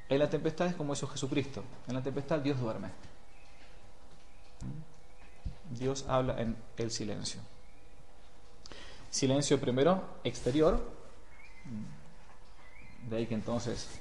En 0.08 0.20
la 0.20 0.30
tempestad 0.30 0.68
es 0.68 0.76
como 0.76 0.94
hizo 0.94 1.08
Jesucristo. 1.08 1.64
En 1.88 1.96
la 1.96 2.04
tempestad 2.04 2.40
Dios 2.40 2.60
duerme. 2.60 2.90
Dios 5.72 6.06
habla 6.08 6.40
en 6.40 6.56
el 6.78 6.92
silencio. 6.92 7.42
Silencio 9.10 9.60
primero 9.60 10.04
exterior. 10.24 10.80
De 13.10 13.18
ahí 13.18 13.26
que 13.26 13.34
entonces, 13.34 14.00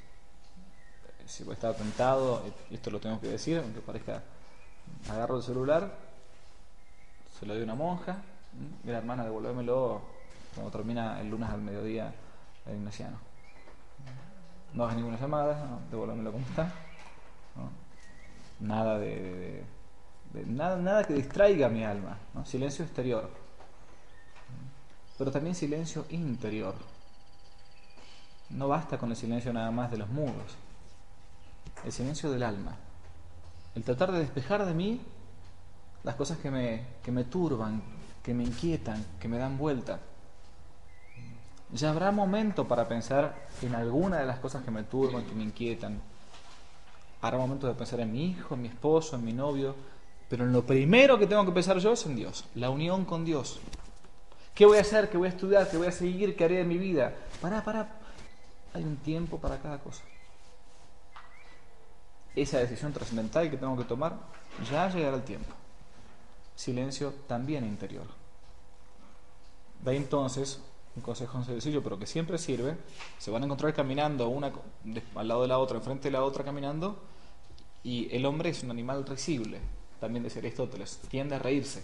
si 1.26 1.42
voy 1.42 1.52
a 1.52 1.54
estar 1.54 1.74
tentado, 1.74 2.42
esto 2.70 2.90
lo 2.90 3.00
tengo 3.00 3.18
que 3.20 3.28
decir, 3.28 3.58
aunque 3.58 3.80
parezca, 3.80 4.22
agarro 5.08 5.38
el 5.38 5.42
celular, 5.42 6.03
se 7.38 7.46
lo 7.46 7.54
doy 7.54 7.62
a 7.62 7.64
una 7.64 7.74
monja, 7.74 8.18
mira 8.84 8.98
hermana, 8.98 9.24
devuélvemelo 9.24 10.00
cuando 10.54 10.70
termina 10.70 11.20
el 11.20 11.30
lunes 11.30 11.50
al 11.50 11.60
mediodía 11.60 12.14
el 12.66 12.76
ignaciano. 12.76 13.18
No 14.72 14.84
hagas 14.84 14.96
ninguna 14.96 15.18
llamada, 15.18 15.66
no, 15.66 15.80
devuélvemelo 15.90 16.32
como 16.32 16.46
está. 16.46 16.72
Nada 18.60 18.98
de 18.98 19.64
nada, 20.46 20.76
nada 20.76 21.04
que 21.04 21.14
distraiga 21.14 21.68
mi 21.68 21.84
alma, 21.84 22.18
silencio 22.44 22.84
exterior, 22.84 23.30
pero 25.16 25.30
también 25.30 25.54
silencio 25.54 26.06
interior. 26.10 26.74
No 28.50 28.68
basta 28.68 28.98
con 28.98 29.10
el 29.10 29.16
silencio 29.16 29.52
nada 29.52 29.70
más 29.70 29.90
de 29.90 29.98
los 29.98 30.08
muros, 30.08 30.56
el 31.84 31.92
silencio 31.92 32.30
del 32.30 32.42
alma, 32.42 32.76
el 33.74 33.84
tratar 33.84 34.12
de 34.12 34.18
despejar 34.20 34.64
de 34.66 34.74
mí 34.74 35.00
las 36.04 36.14
cosas 36.14 36.38
que 36.38 36.50
me, 36.50 36.82
que 37.02 37.10
me 37.10 37.24
turban, 37.24 37.82
que 38.22 38.34
me 38.34 38.44
inquietan, 38.44 39.04
que 39.18 39.26
me 39.26 39.38
dan 39.38 39.58
vuelta. 39.58 40.00
Ya 41.72 41.90
habrá 41.90 42.12
momento 42.12 42.68
para 42.68 42.86
pensar 42.86 43.48
en 43.62 43.74
alguna 43.74 44.18
de 44.18 44.26
las 44.26 44.38
cosas 44.38 44.62
que 44.62 44.70
me 44.70 44.84
turban, 44.84 45.24
que 45.24 45.34
me 45.34 45.42
inquietan. 45.42 46.00
Habrá 47.20 47.38
momento 47.38 47.66
de 47.66 47.74
pensar 47.74 48.00
en 48.00 48.12
mi 48.12 48.26
hijo, 48.26 48.54
en 48.54 48.62
mi 48.62 48.68
esposo, 48.68 49.16
en 49.16 49.24
mi 49.24 49.32
novio, 49.32 49.74
pero 50.28 50.44
en 50.44 50.52
lo 50.52 50.64
primero 50.64 51.18
que 51.18 51.26
tengo 51.26 51.44
que 51.44 51.52
pensar 51.52 51.78
yo 51.78 51.92
es 51.92 52.04
en 52.06 52.16
Dios, 52.16 52.44
la 52.54 52.70
unión 52.70 53.04
con 53.06 53.24
Dios. 53.24 53.60
¿Qué 54.54 54.66
voy 54.66 54.78
a 54.78 54.82
hacer? 54.82 55.08
¿Qué 55.10 55.16
voy 55.16 55.26
a 55.26 55.30
estudiar? 55.30 55.68
¿Qué 55.68 55.76
voy 55.76 55.88
a 55.88 55.92
seguir? 55.92 56.36
¿Qué 56.36 56.44
haré 56.44 56.58
de 56.58 56.64
mi 56.64 56.78
vida? 56.78 57.12
Para, 57.40 57.64
para. 57.64 57.88
Hay 58.72 58.84
un 58.84 58.96
tiempo 58.98 59.38
para 59.38 59.58
cada 59.58 59.78
cosa. 59.78 60.02
Esa 62.36 62.58
decisión 62.58 62.92
trascendental 62.92 63.50
que 63.50 63.56
tengo 63.56 63.76
que 63.76 63.84
tomar, 63.84 64.16
ya 64.70 64.88
llegará 64.90 65.16
el 65.16 65.22
tiempo. 65.22 65.52
Silencio 66.54 67.12
también 67.26 67.64
interior. 67.64 68.06
De 69.82 69.90
ahí 69.90 69.96
entonces, 69.96 70.60
un 70.96 71.02
consejo 71.02 71.42
sencillo, 71.44 71.82
pero 71.82 71.98
que 71.98 72.06
siempre 72.06 72.38
sirve, 72.38 72.76
se 73.18 73.30
van 73.30 73.42
a 73.42 73.46
encontrar 73.46 73.74
caminando 73.74 74.28
una 74.28 74.52
al 75.14 75.28
lado 75.28 75.42
de 75.42 75.48
la 75.48 75.58
otra, 75.58 75.78
enfrente 75.78 76.08
de 76.08 76.12
la 76.12 76.22
otra 76.22 76.44
caminando, 76.44 76.96
y 77.82 78.08
el 78.14 78.24
hombre 78.24 78.50
es 78.50 78.62
un 78.62 78.70
animal 78.70 79.04
risible, 79.04 79.60
también 80.00 80.22
decía 80.22 80.40
Aristóteles, 80.40 81.00
tiende 81.10 81.34
a 81.34 81.38
reírse. 81.38 81.80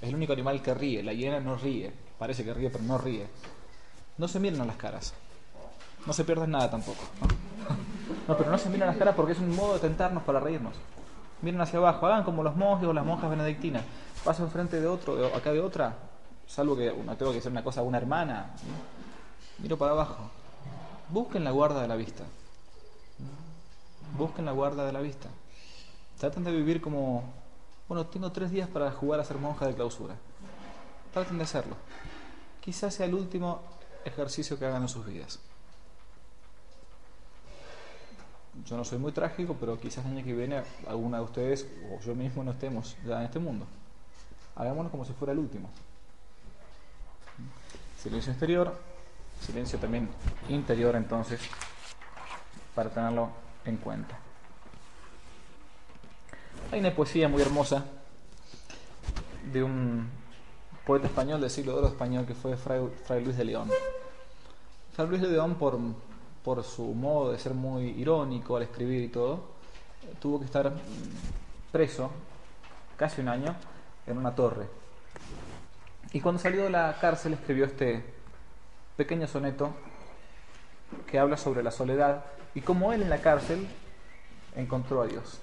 Es 0.00 0.08
el 0.08 0.14
único 0.14 0.32
animal 0.32 0.62
que 0.62 0.74
ríe, 0.74 1.02
la 1.02 1.12
hiena 1.12 1.40
no 1.40 1.56
ríe, 1.56 1.92
parece 2.18 2.44
que 2.44 2.54
ríe 2.54 2.70
pero 2.70 2.84
no 2.84 2.98
ríe. 2.98 3.26
No 4.18 4.28
se 4.28 4.40
miren 4.40 4.60
a 4.60 4.64
las 4.64 4.76
caras, 4.76 5.14
no 6.06 6.12
se 6.12 6.24
pierdan 6.24 6.50
nada 6.50 6.70
tampoco. 6.70 7.02
¿no? 8.28 8.36
pero 8.36 8.50
no 8.50 8.58
se 8.58 8.68
miren 8.68 8.84
a 8.84 8.86
las 8.86 8.96
caras 8.96 9.14
porque 9.14 9.32
es 9.32 9.38
un 9.38 9.54
modo 9.54 9.74
de 9.74 9.80
tentarnos 9.80 10.22
para 10.22 10.40
reírnos. 10.40 10.74
Miren 11.42 11.60
hacia 11.60 11.78
abajo, 11.80 12.06
hagan 12.06 12.22
como 12.22 12.42
los 12.42 12.56
monjes 12.56 12.88
o 12.88 12.92
las 12.92 13.04
monjas 13.04 13.28
benedictinas. 13.28 13.82
Paso 14.24 14.44
enfrente 14.44 14.80
de 14.80 14.86
otro, 14.86 15.16
de, 15.16 15.26
acá 15.34 15.52
de 15.52 15.60
otra, 15.60 15.96
salvo 16.46 16.76
que 16.76 16.90
una, 16.90 17.16
tengo 17.16 17.32
que 17.32 17.38
hacer 17.38 17.50
una 17.50 17.64
cosa 17.64 17.80
a 17.80 17.82
una 17.82 17.98
hermana. 17.98 18.52
Miro 19.58 19.76
para 19.76 19.92
abajo. 19.92 20.30
Busquen 21.08 21.42
la 21.42 21.50
guarda 21.50 21.82
de 21.82 21.88
la 21.88 21.96
vista. 21.96 22.24
Busquen 24.16 24.44
la 24.44 24.52
guarda 24.52 24.86
de 24.86 24.92
la 24.92 25.00
vista. 25.00 25.28
Traten 26.18 26.44
de 26.44 26.52
vivir 26.52 26.80
como, 26.80 27.24
bueno, 27.88 28.06
tengo 28.06 28.30
tres 28.30 28.52
días 28.52 28.68
para 28.68 28.92
jugar 28.92 29.18
a 29.18 29.24
ser 29.24 29.38
monja 29.38 29.66
de 29.66 29.74
clausura. 29.74 30.14
Traten 31.12 31.38
de 31.38 31.44
hacerlo. 31.44 31.76
Quizás 32.60 32.94
sea 32.94 33.06
el 33.06 33.14
último 33.14 33.60
ejercicio 34.04 34.58
que 34.58 34.66
hagan 34.66 34.82
en 34.82 34.88
sus 34.88 35.04
vidas. 35.04 35.40
Yo 38.66 38.76
no 38.76 38.84
soy 38.84 38.98
muy 38.98 39.12
trágico, 39.12 39.56
pero 39.58 39.80
quizás 39.80 40.04
el 40.04 40.12
año 40.12 40.24
que 40.24 40.34
viene 40.34 40.62
alguna 40.86 41.18
de 41.18 41.24
ustedes 41.24 41.66
o 41.90 42.00
yo 42.00 42.14
mismo 42.14 42.44
no 42.44 42.50
estemos 42.50 42.96
ya 43.06 43.18
en 43.18 43.24
este 43.24 43.38
mundo. 43.38 43.66
Hagámoslo 44.54 44.90
como 44.90 45.04
si 45.04 45.12
fuera 45.14 45.32
el 45.32 45.38
último. 45.38 45.70
Silencio 47.98 48.32
exterior, 48.32 48.78
silencio 49.40 49.78
también 49.78 50.08
interior 50.48 50.94
entonces, 50.96 51.40
para 52.74 52.90
tenerlo 52.90 53.30
en 53.64 53.76
cuenta. 53.78 54.18
Hay 56.70 56.80
una 56.80 56.94
poesía 56.94 57.28
muy 57.28 57.42
hermosa 57.42 57.84
de 59.52 59.62
un 59.62 60.08
poeta 60.86 61.06
español 61.06 61.40
del 61.40 61.50
siglo 61.50 61.72
de 61.72 61.78
oro 61.78 61.88
español 61.88 62.26
que 62.26 62.34
fue 62.34 62.56
Fray, 62.56 63.24
Luis 63.24 63.36
de 63.36 63.44
León. 63.44 63.70
Fray 64.92 65.08
Luis 65.08 65.22
de 65.22 65.28
León, 65.28 65.54
por, 65.54 65.78
por 66.44 66.62
su 66.64 66.84
modo 66.94 67.32
de 67.32 67.38
ser 67.38 67.54
muy 67.54 67.90
irónico 67.90 68.56
al 68.56 68.64
escribir 68.64 69.02
y 69.02 69.08
todo, 69.08 69.44
tuvo 70.20 70.38
que 70.40 70.46
estar 70.46 70.72
preso 71.70 72.10
casi 72.96 73.20
un 73.20 73.28
año 73.28 73.54
en 74.06 74.18
una 74.18 74.34
torre. 74.34 74.66
Y 76.12 76.20
cuando 76.20 76.40
salió 76.40 76.64
de 76.64 76.70
la 76.70 76.96
cárcel 77.00 77.34
escribió 77.34 77.64
este 77.64 78.04
pequeño 78.96 79.26
soneto 79.26 79.72
que 81.06 81.18
habla 81.18 81.36
sobre 81.36 81.62
la 81.62 81.70
soledad 81.70 82.24
y 82.54 82.60
cómo 82.60 82.92
él 82.92 83.02
en 83.02 83.10
la 83.10 83.18
cárcel 83.18 83.66
encontró 84.54 85.02
a 85.02 85.06
Dios. 85.06 85.40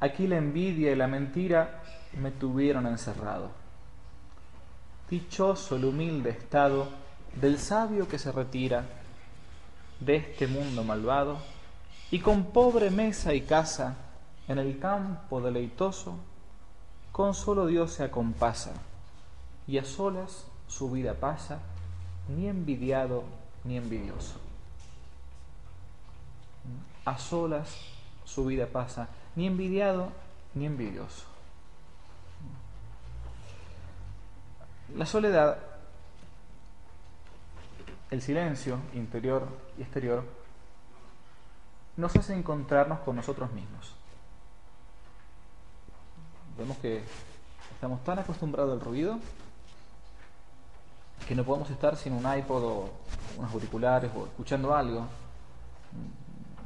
Aquí 0.00 0.26
la 0.26 0.36
envidia 0.36 0.92
y 0.92 0.96
la 0.96 1.06
mentira 1.06 1.82
me 2.20 2.30
tuvieron 2.30 2.86
encerrado. 2.86 3.50
Dichoso 5.08 5.76
el 5.76 5.84
humilde 5.86 6.30
estado 6.30 7.03
del 7.40 7.58
sabio 7.58 8.08
que 8.08 8.18
se 8.18 8.32
retira 8.32 8.84
de 10.00 10.16
este 10.16 10.46
mundo 10.46 10.84
malvado 10.84 11.38
y 12.10 12.20
con 12.20 12.46
pobre 12.46 12.90
mesa 12.90 13.34
y 13.34 13.42
casa 13.42 13.96
en 14.48 14.58
el 14.58 14.78
campo 14.78 15.40
deleitoso 15.40 16.16
con 17.14 17.32
solo 17.32 17.66
Dios 17.66 17.92
se 17.92 18.02
acompasa, 18.02 18.72
y 19.68 19.78
a 19.78 19.84
solas 19.84 20.46
su 20.66 20.90
vida 20.90 21.14
pasa, 21.14 21.60
ni 22.28 22.48
envidiado 22.48 23.22
ni 23.62 23.76
envidioso. 23.76 24.34
A 27.04 27.16
solas 27.16 27.76
su 28.24 28.46
vida 28.46 28.66
pasa, 28.66 29.06
ni 29.36 29.46
envidiado 29.46 30.08
ni 30.54 30.66
envidioso. 30.66 31.24
La 34.96 35.06
soledad, 35.06 35.58
el 38.10 38.22
silencio 38.22 38.78
interior 38.94 39.48
y 39.78 39.82
exterior, 39.82 40.24
nos 41.96 42.14
hace 42.16 42.34
encontrarnos 42.34 43.00
con 43.00 43.16
nosotros 43.16 43.52
mismos. 43.52 43.92
Vemos 46.58 46.76
que 46.78 47.02
estamos 47.72 48.02
tan 48.04 48.18
acostumbrados 48.18 48.72
al 48.72 48.80
ruido 48.80 49.18
que 51.26 51.34
no 51.34 51.44
podemos 51.44 51.70
estar 51.70 51.96
sin 51.96 52.12
un 52.12 52.38
iPod 52.38 52.64
o 52.64 52.90
unos 53.38 53.52
auriculares 53.52 54.10
o 54.14 54.26
escuchando 54.26 54.74
algo. 54.74 55.06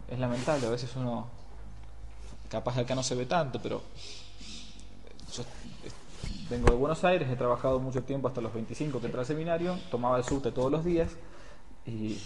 Es 0.08 0.18
lamentable, 0.18 0.66
a 0.66 0.70
veces 0.70 0.94
uno, 0.96 1.28
capaz 2.50 2.78
acá 2.78 2.94
no 2.94 3.02
se 3.02 3.14
ve 3.14 3.26
tanto, 3.26 3.60
pero 3.62 3.82
vengo 6.50 6.70
de 6.70 6.76
Buenos 6.76 7.04
Aires, 7.04 7.28
he 7.30 7.36
trabajado 7.36 7.78
mucho 7.78 8.02
tiempo 8.02 8.28
hasta 8.28 8.40
los 8.40 8.54
25 8.54 9.00
que 9.00 9.06
entré 9.06 9.20
al 9.20 9.26
seminario, 9.26 9.78
tomaba 9.90 10.16
el 10.16 10.24
subte 10.24 10.50
todos 10.50 10.72
los 10.72 10.84
días 10.84 11.10
y, 11.86 12.18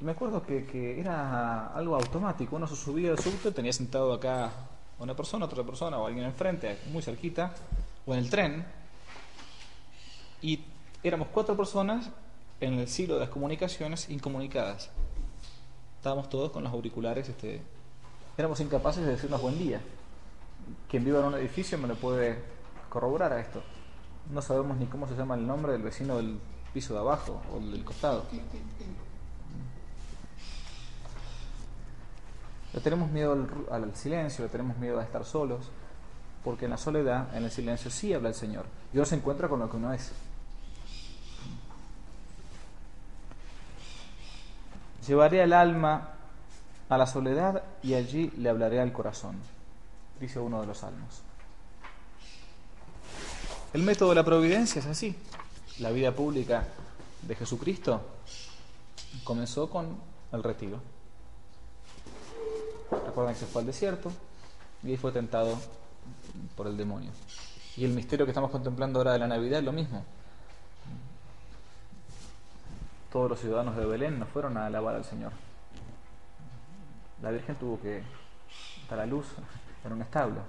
me 0.00 0.12
acuerdo 0.12 0.42
que, 0.42 0.64
que, 0.64 0.98
era 0.98 1.66
algo 1.74 1.94
automático, 1.94 2.56
uno 2.56 2.66
se 2.66 2.74
subía 2.74 3.10
al 3.10 3.18
subte, 3.18 3.50
tenía 3.52 3.72
sentado 3.72 4.14
acá 4.14 4.50
una 4.98 5.14
persona, 5.14 5.44
otra 5.44 5.62
persona 5.62 5.98
o 5.98 6.06
alguien 6.06 6.24
enfrente, 6.24 6.78
muy 6.90 7.02
cerquita, 7.02 7.52
o 8.06 8.14
en 8.14 8.20
el 8.20 8.30
tren, 8.30 8.64
y 10.40 10.64
éramos 11.02 11.28
cuatro 11.28 11.54
personas 11.54 12.08
en 12.62 12.78
el 12.78 12.88
siglo 12.88 13.14
de 13.14 13.20
las 13.20 13.28
comunicaciones 13.28 14.08
incomunicadas. 14.08 14.88
Estábamos 15.96 16.30
todos 16.30 16.50
con 16.50 16.64
los 16.64 16.72
auriculares, 16.72 17.28
este, 17.28 17.60
éramos 18.38 18.58
incapaces 18.60 19.04
de 19.04 19.12
decirnos 19.12 19.42
buen 19.42 19.58
día. 19.58 19.82
Quien 20.88 21.04
viva 21.04 21.20
en 21.20 21.26
un 21.26 21.34
edificio 21.34 21.76
me 21.76 21.88
lo 21.88 21.96
puede 21.96 22.38
corroborar 22.90 23.32
a 23.32 23.40
esto. 23.40 23.62
No 24.30 24.42
sabemos 24.42 24.76
ni 24.76 24.86
cómo 24.86 25.08
se 25.08 25.14
llama 25.14 25.36
el 25.36 25.46
nombre 25.46 25.72
del 25.72 25.82
vecino 25.82 26.16
del 26.16 26.38
piso 26.74 26.92
de 26.92 27.00
abajo 27.00 27.40
o 27.54 27.58
del 27.58 27.84
costado. 27.84 28.24
Le 32.72 32.80
tenemos 32.80 33.10
miedo 33.10 33.32
al, 33.32 33.48
al, 33.84 33.96
silencio, 33.96 34.44
le 34.44 34.50
tenemos 34.50 34.76
miedo 34.76 35.00
a 35.00 35.02
estar 35.02 35.24
solos, 35.24 35.70
porque 36.44 36.66
en 36.66 36.72
la 36.72 36.76
soledad, 36.76 37.34
en 37.34 37.44
el 37.44 37.50
silencio, 37.50 37.90
sí 37.90 38.12
habla 38.12 38.28
el 38.28 38.34
Señor. 38.34 38.66
Dios 38.92 39.08
se 39.08 39.16
encuentra 39.16 39.48
con 39.48 39.58
lo 39.58 39.70
que 39.70 39.76
uno 39.76 39.92
es. 39.92 40.12
Llevaré 45.06 45.42
al 45.42 45.52
alma 45.52 46.10
a 46.88 46.98
la 46.98 47.06
soledad 47.06 47.64
y 47.82 47.94
allí 47.94 48.30
le 48.36 48.48
hablaré 48.48 48.80
al 48.80 48.92
corazón, 48.92 49.36
dice 50.20 50.38
uno 50.38 50.60
de 50.60 50.66
los 50.66 50.78
salmos. 50.78 51.22
El 53.72 53.84
método 53.84 54.08
de 54.08 54.16
la 54.16 54.24
providencia 54.24 54.80
es 54.80 54.86
así. 54.86 55.16
La 55.78 55.90
vida 55.90 56.10
pública 56.10 56.66
de 57.22 57.36
Jesucristo 57.36 58.00
comenzó 59.22 59.70
con 59.70 59.96
el 60.32 60.42
retiro. 60.42 60.80
Recuerdan 63.06 63.34
que 63.34 63.40
se 63.40 63.46
fue 63.46 63.62
al 63.62 63.66
desierto 63.66 64.10
y 64.82 64.88
ahí 64.88 64.96
fue 64.96 65.12
tentado 65.12 65.56
por 66.56 66.66
el 66.66 66.76
demonio. 66.76 67.12
Y 67.76 67.84
el 67.84 67.92
misterio 67.92 68.26
que 68.26 68.32
estamos 68.32 68.50
contemplando 68.50 68.98
ahora 68.98 69.12
de 69.12 69.20
la 69.20 69.28
Navidad 69.28 69.60
es 69.60 69.64
lo 69.64 69.72
mismo. 69.72 70.04
Todos 73.12 73.30
los 73.30 73.38
ciudadanos 73.38 73.76
de 73.76 73.86
Belén 73.86 74.18
no 74.18 74.26
fueron 74.26 74.56
a 74.56 74.66
alabar 74.66 74.96
al 74.96 75.04
Señor. 75.04 75.30
La 77.22 77.30
Virgen 77.30 77.54
tuvo 77.54 77.80
que 77.80 78.02
dar 78.88 78.98
a 78.98 79.06
luz 79.06 79.26
en 79.84 79.92
un 79.92 80.02
establo, 80.02 80.40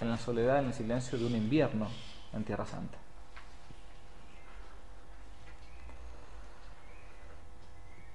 en 0.00 0.10
la 0.10 0.18
soledad, 0.18 0.58
en 0.58 0.66
el 0.66 0.74
silencio 0.74 1.18
de 1.18 1.26
un 1.26 1.34
invierno 1.36 1.88
en 2.32 2.44
Tierra 2.44 2.66
Santa. 2.66 2.98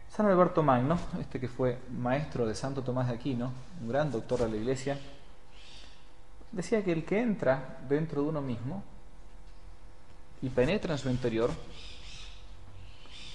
San 0.10 0.26
Alberto 0.26 0.64
Magno, 0.64 0.98
este 1.20 1.40
que 1.40 1.48
fue 1.48 1.80
maestro 1.92 2.48
de 2.48 2.56
Santo 2.56 2.82
Tomás 2.82 3.08
de 3.08 3.14
Aquino, 3.14 3.52
un 3.82 3.88
gran 3.88 4.12
doctor 4.12 4.40
de 4.40 4.50
la 4.50 4.58
Iglesia, 4.58 5.00
decía 6.52 6.84
que 6.84 6.92
el 6.92 7.06
que 7.06 7.20
entra 7.20 7.78
dentro 7.88 8.24
de 8.24 8.30
uno 8.30 8.42
mismo 8.42 8.84
y 10.42 10.50
penetra 10.50 10.94
en 10.94 10.98
su 10.98 11.10
interior 11.10 11.52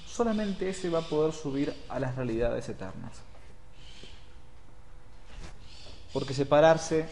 solamente 0.06 0.68
ese 0.68 0.90
va 0.90 0.98
a 0.98 1.08
poder 1.08 1.32
subir 1.32 1.74
a 1.88 1.98
las 1.98 2.16
realidades 2.16 2.68
eternas. 2.68 3.12
Porque 6.12 6.34
separarse 6.34 7.08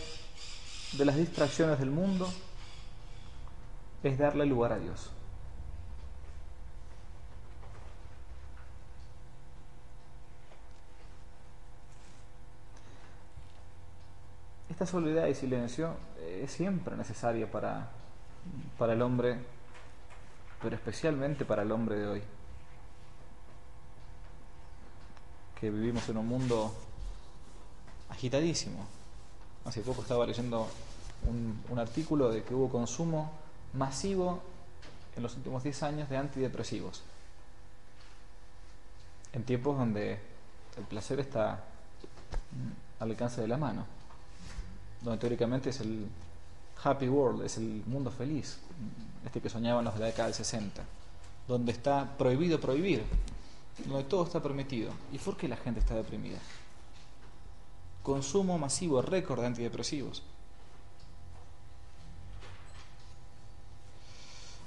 de 0.92 1.04
las 1.04 1.16
distracciones 1.16 1.78
del 1.78 1.90
mundo 1.90 2.28
es 4.02 4.18
darle 4.18 4.46
lugar 4.46 4.72
a 4.72 4.78
Dios. 4.78 5.10
Esta 14.68 14.86
soledad 14.86 15.26
y 15.26 15.34
silencio 15.34 15.94
es 16.26 16.50
siempre 16.50 16.96
necesaria 16.96 17.50
para, 17.50 17.90
para 18.78 18.94
el 18.94 19.02
hombre, 19.02 19.38
pero 20.62 20.74
especialmente 20.74 21.44
para 21.44 21.62
el 21.62 21.72
hombre 21.72 21.96
de 21.96 22.06
hoy. 22.06 22.22
que 25.60 25.70
vivimos 25.70 26.08
en 26.08 26.16
un 26.16 26.26
mundo 26.26 26.72
agitadísimo. 28.08 28.99
Hace 29.64 29.82
poco 29.82 30.02
estaba 30.02 30.26
leyendo 30.26 30.68
un, 31.26 31.78
artículo 31.78 32.30
de 32.30 32.42
que 32.42 32.54
hubo 32.54 32.68
consumo 32.68 33.30
masivo 33.74 34.40
en 35.16 35.22
los 35.22 35.36
últimos 35.36 35.62
10 35.62 35.82
años 35.82 36.08
de 36.08 36.16
antidepresivos. 36.16 37.02
En 39.32 39.44
tiempos 39.44 39.78
donde 39.78 40.18
el 40.76 40.84
placer 40.84 41.20
está 41.20 41.64
al 42.98 43.10
alcance 43.10 43.40
de 43.40 43.48
la 43.48 43.56
mano. 43.56 43.84
Donde 45.02 45.18
teóricamente 45.18 45.70
es 45.70 45.80
el 45.80 46.06
happy 46.82 47.08
world, 47.08 47.42
es 47.42 47.56
el 47.58 47.82
mundo 47.86 48.10
feliz, 48.10 48.58
este 49.24 49.40
que 49.40 49.48
soñaban 49.48 49.84
los 49.84 49.94
de 49.94 50.00
la 50.00 50.06
década 50.06 50.26
del 50.26 50.34
60. 50.34 50.82
Donde 51.46 51.72
está 51.72 52.16
prohibido 52.16 52.60
prohibir, 52.60 53.04
donde 53.86 54.04
todo 54.04 54.24
está 54.24 54.42
permitido. 54.42 54.92
¿Y 55.12 55.18
por 55.18 55.36
qué 55.36 55.48
la 55.48 55.56
gente 55.56 55.80
está 55.80 55.94
deprimida? 55.94 56.38
Consumo 58.02 58.58
masivo, 58.58 59.02
récord 59.02 59.40
de 59.40 59.46
antidepresivos. 59.46 60.22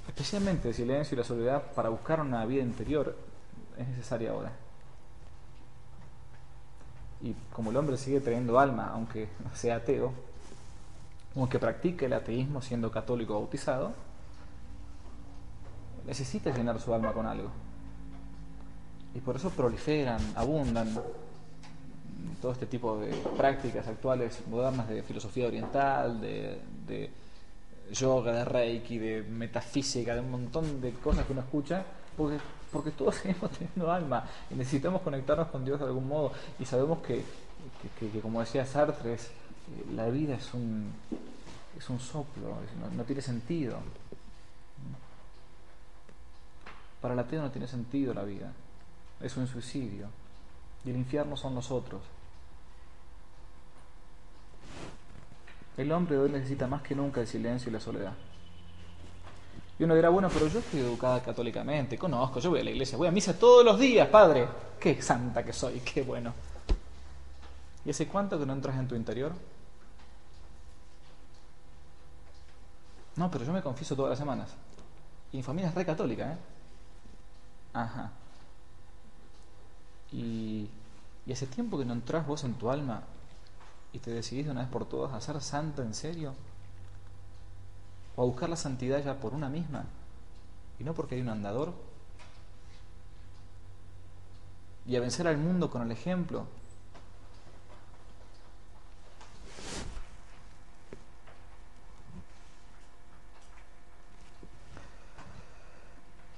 Especialmente 0.06 0.68
el 0.68 0.74
silencio 0.74 1.14
y 1.14 1.18
la 1.18 1.24
soledad 1.24 1.62
para 1.74 1.88
buscar 1.88 2.20
una 2.20 2.44
vida 2.44 2.62
interior 2.62 3.16
es 3.76 3.88
necesaria 3.88 4.30
ahora. 4.30 4.52
Y 7.20 7.34
como 7.52 7.70
el 7.70 7.76
hombre 7.76 7.96
sigue 7.96 8.20
teniendo 8.20 8.58
alma, 8.58 8.90
aunque 8.92 9.28
sea 9.54 9.76
ateo, 9.76 10.12
aunque 11.34 11.58
practique 11.58 12.06
el 12.06 12.12
ateísmo 12.12 12.62
siendo 12.62 12.90
católico 12.90 13.34
bautizado, 13.34 13.92
necesita 16.06 16.50
llenar 16.50 16.80
su 16.80 16.94
alma 16.94 17.12
con 17.12 17.26
algo. 17.26 17.50
Y 19.14 19.20
por 19.20 19.36
eso 19.36 19.50
proliferan, 19.50 20.20
abundan 20.36 20.94
todo 22.44 22.52
este 22.52 22.66
tipo 22.66 22.98
de 22.98 23.10
prácticas 23.38 23.86
actuales, 23.88 24.46
modernas 24.48 24.86
de 24.86 25.02
filosofía 25.02 25.46
oriental, 25.46 26.20
de, 26.20 27.10
yoga, 27.90 28.32
de 28.32 28.44
reiki, 28.44 28.98
de 28.98 29.22
metafísica, 29.22 30.12
de 30.14 30.20
un 30.20 30.30
montón 30.30 30.78
de 30.82 30.92
cosas 30.92 31.24
que 31.24 31.32
uno 31.32 31.40
escucha, 31.40 31.86
porque, 32.14 32.36
porque 32.70 32.90
todos 32.90 33.14
seguimos 33.22 33.50
teniendo 33.50 33.90
alma 33.90 34.26
y 34.50 34.56
necesitamos 34.56 35.00
conectarnos 35.00 35.48
con 35.48 35.64
Dios 35.64 35.80
de 35.80 35.86
algún 35.86 36.06
modo. 36.06 36.32
Y 36.58 36.66
sabemos 36.66 36.98
que, 36.98 37.24
que, 37.98 38.20
como 38.20 38.40
decía 38.40 38.66
Sartre, 38.66 39.16
la 39.96 40.10
vida 40.10 40.34
es 40.34 40.52
un, 40.52 40.92
es 41.78 41.88
un 41.88 41.98
soplo, 41.98 42.48
no, 42.78 42.94
no 42.94 43.04
tiene 43.04 43.22
sentido. 43.22 43.78
Para 47.00 47.14
el 47.14 47.20
ateo 47.20 47.40
no 47.40 47.50
tiene 47.50 47.66
sentido 47.66 48.12
la 48.12 48.24
vida 48.24 48.52
es 49.22 49.34
un 49.38 49.46
suicidio 49.46 50.08
y 50.84 50.90
el 50.90 50.96
infierno 50.96 51.38
son 51.38 51.54
nosotros. 51.54 52.02
El 55.76 55.90
hombre 55.90 56.18
hoy 56.18 56.30
necesita 56.30 56.66
más 56.66 56.82
que 56.82 56.94
nunca 56.94 57.20
el 57.20 57.26
silencio 57.26 57.68
y 57.68 57.72
la 57.72 57.80
soledad. 57.80 58.12
Y 59.78 59.82
uno 59.82 59.96
dirá, 59.96 60.08
bueno, 60.08 60.28
pero 60.32 60.46
yo 60.46 60.60
estoy 60.60 60.80
educada 60.80 61.20
católicamente, 61.20 61.98
conozco, 61.98 62.38
yo 62.38 62.50
voy 62.50 62.60
a 62.60 62.64
la 62.64 62.70
iglesia, 62.70 62.96
voy 62.96 63.08
a 63.08 63.10
misa 63.10 63.36
todos 63.36 63.64
los 63.64 63.78
días, 63.78 64.08
padre. 64.08 64.46
Qué 64.78 65.02
santa 65.02 65.44
que 65.44 65.52
soy, 65.52 65.80
qué 65.80 66.02
bueno. 66.02 66.32
¿Y 67.84 67.90
hace 67.90 68.06
cuánto 68.06 68.38
que 68.38 68.46
no 68.46 68.52
entras 68.52 68.76
en 68.76 68.86
tu 68.86 68.94
interior? 68.94 69.32
No, 73.16 73.30
pero 73.30 73.44
yo 73.44 73.52
me 73.52 73.62
confieso 73.62 73.96
todas 73.96 74.10
las 74.10 74.18
semanas. 74.18 74.50
Y 75.32 75.38
mi 75.38 75.42
familia 75.42 75.70
es 75.70 75.74
re 75.74 75.84
católica, 75.84 76.32
¿eh? 76.32 76.36
Ajá. 77.72 78.12
Y, 80.12 80.68
y 81.26 81.32
hace 81.32 81.46
tiempo 81.46 81.78
que 81.78 81.84
no 81.84 81.92
entras 81.92 82.24
vos 82.24 82.44
en 82.44 82.54
tu 82.54 82.70
alma 82.70 83.02
y 83.94 84.00
te 84.00 84.10
decidís 84.10 84.46
de 84.46 84.50
una 84.50 84.62
vez 84.62 84.70
por 84.70 84.86
todas 84.86 85.14
a 85.14 85.20
ser 85.20 85.40
santa 85.40 85.82
en 85.82 85.94
serio. 85.94 86.34
O 88.16 88.22
a 88.22 88.26
buscar 88.26 88.48
la 88.48 88.56
santidad 88.56 89.02
ya 89.02 89.20
por 89.20 89.32
una 89.32 89.48
misma. 89.48 89.84
Y 90.80 90.84
no 90.84 90.94
porque 90.94 91.14
hay 91.14 91.20
un 91.20 91.28
andador. 91.28 91.72
Y 94.84 94.96
a 94.96 95.00
vencer 95.00 95.28
al 95.28 95.38
mundo 95.38 95.70
con 95.70 95.80
el 95.80 95.92
ejemplo. 95.92 96.46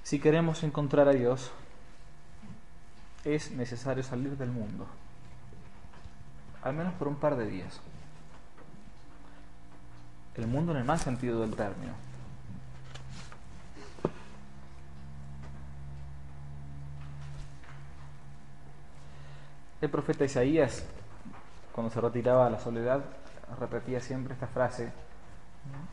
Si 0.03 0.19
queremos 0.19 0.61
encontrar 0.63 1.07
a 1.09 1.11
Dios, 1.11 1.49
es 3.25 3.51
necesario 3.51 4.03
salir 4.03 4.37
del 4.37 4.51
mundo, 4.51 4.87
al 6.63 6.73
menos 6.73 6.93
por 6.95 7.07
un 7.07 7.15
par 7.15 7.35
de 7.35 7.45
días. 7.47 7.79
El 10.35 10.47
mundo 10.47 10.71
en 10.71 10.79
el 10.79 10.83
más 10.83 11.01
sentido 11.01 11.41
del 11.41 11.55
término. 11.55 11.93
El 19.79 19.89
profeta 19.89 20.25
Isaías, 20.25 20.83
cuando 21.73 21.93
se 21.93 22.01
retiraba 22.01 22.47
a 22.47 22.49
la 22.49 22.59
soledad, 22.59 23.03
repetía 23.59 24.01
siempre 24.01 24.33
esta 24.33 24.47
frase, 24.47 24.91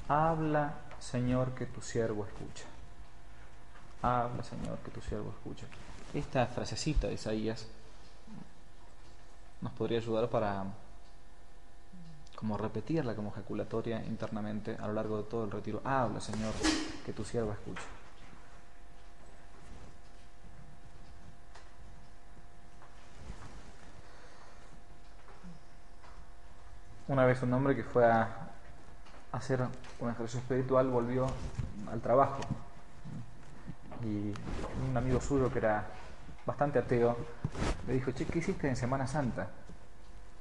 habla 0.09 0.75
Señor 0.99 1.55
que 1.55 1.67
tu 1.67 1.83
siervo 1.83 2.25
escucha. 2.25 2.65
Habla 4.01 4.43
Señor 4.43 4.79
que 4.79 4.91
tu 4.91 5.01
siervo 5.03 5.31
escucha. 5.31 5.67
Esta 6.15 6.47
frasecita 6.47 7.09
de 7.09 7.15
Isaías 7.15 7.67
nos 9.65 9.73
podría 9.73 9.99
ayudar 9.99 10.29
para 10.29 10.63
como 12.37 12.59
repetirla 12.59 13.15
como 13.17 13.31
ejaculatoria 13.31 14.05
internamente 14.05 14.77
a 14.79 14.87
lo 14.87 14.93
largo 14.93 15.17
de 15.17 15.23
todo 15.25 15.45
el 15.45 15.51
retiro. 15.51 15.81
Habla 15.85 16.21
Señor 16.21 16.53
que 17.07 17.15
tu 17.15 17.25
siervo 17.25 17.53
escucha. 17.53 17.83
Una 27.09 27.25
vez 27.25 27.43
un 27.43 27.53
hombre 27.55 27.75
que 27.75 27.85
fue 27.85 28.05
a 28.05 28.29
hacer 29.33 29.67
un 30.01 30.11
ejercicio 30.11 30.41
espiritual 30.41 30.89
volvió 30.89 31.27
al 31.91 32.01
trabajo 32.03 32.41
y 34.03 34.35
un 34.91 34.97
amigo 34.97 35.21
suyo 35.21 35.51
que 35.51 35.59
era 35.59 35.87
bastante 36.47 36.79
ateo 36.79 37.17
le 37.87 37.95
dijo, 37.95 38.13
che, 38.13 38.27
¿qué 38.27 38.39
hiciste 38.39 38.69
en 38.69 38.77
Semana 38.77 39.07
Santa? 39.07 39.49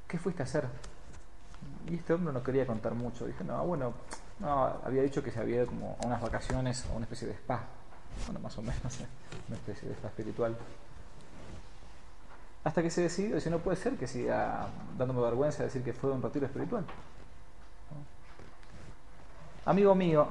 ¿Qué 0.07 0.17
fuiste 0.17 0.43
a 0.43 0.45
hacer? 0.45 0.67
Y 1.89 1.95
este 1.95 2.13
hombre 2.13 2.33
no 2.33 2.43
quería 2.43 2.65
contar 2.65 2.93
mucho. 2.93 3.25
Dije, 3.25 3.43
no, 3.43 3.65
bueno, 3.65 3.93
no, 4.39 4.79
había 4.85 5.03
dicho 5.03 5.23
que 5.23 5.31
se 5.31 5.39
había 5.39 5.57
ido 5.57 5.67
como 5.67 5.97
a 6.01 6.05
unas 6.05 6.21
vacaciones, 6.21 6.85
a 6.85 6.93
una 6.93 7.03
especie 7.05 7.27
de 7.27 7.33
spa. 7.33 7.63
Bueno, 8.25 8.39
más 8.39 8.57
o 8.57 8.61
menos, 8.61 8.99
una 9.47 9.57
especie 9.57 9.89
de 9.89 9.95
spa 9.95 10.07
espiritual. 10.07 10.55
Hasta 12.63 12.81
que 12.81 12.89
se 12.89 13.01
decidió, 13.01 13.35
dice, 13.35 13.49
no 13.49 13.59
puede 13.59 13.75
ser 13.75 13.97
que 13.97 14.07
siga 14.07 14.67
dándome 14.97 15.21
vergüenza 15.21 15.63
decir 15.63 15.83
que 15.83 15.93
fue 15.93 16.11
un 16.11 16.21
retiro 16.21 16.45
espiritual. 16.45 16.85
Amigo 19.65 19.95
mío, 19.95 20.27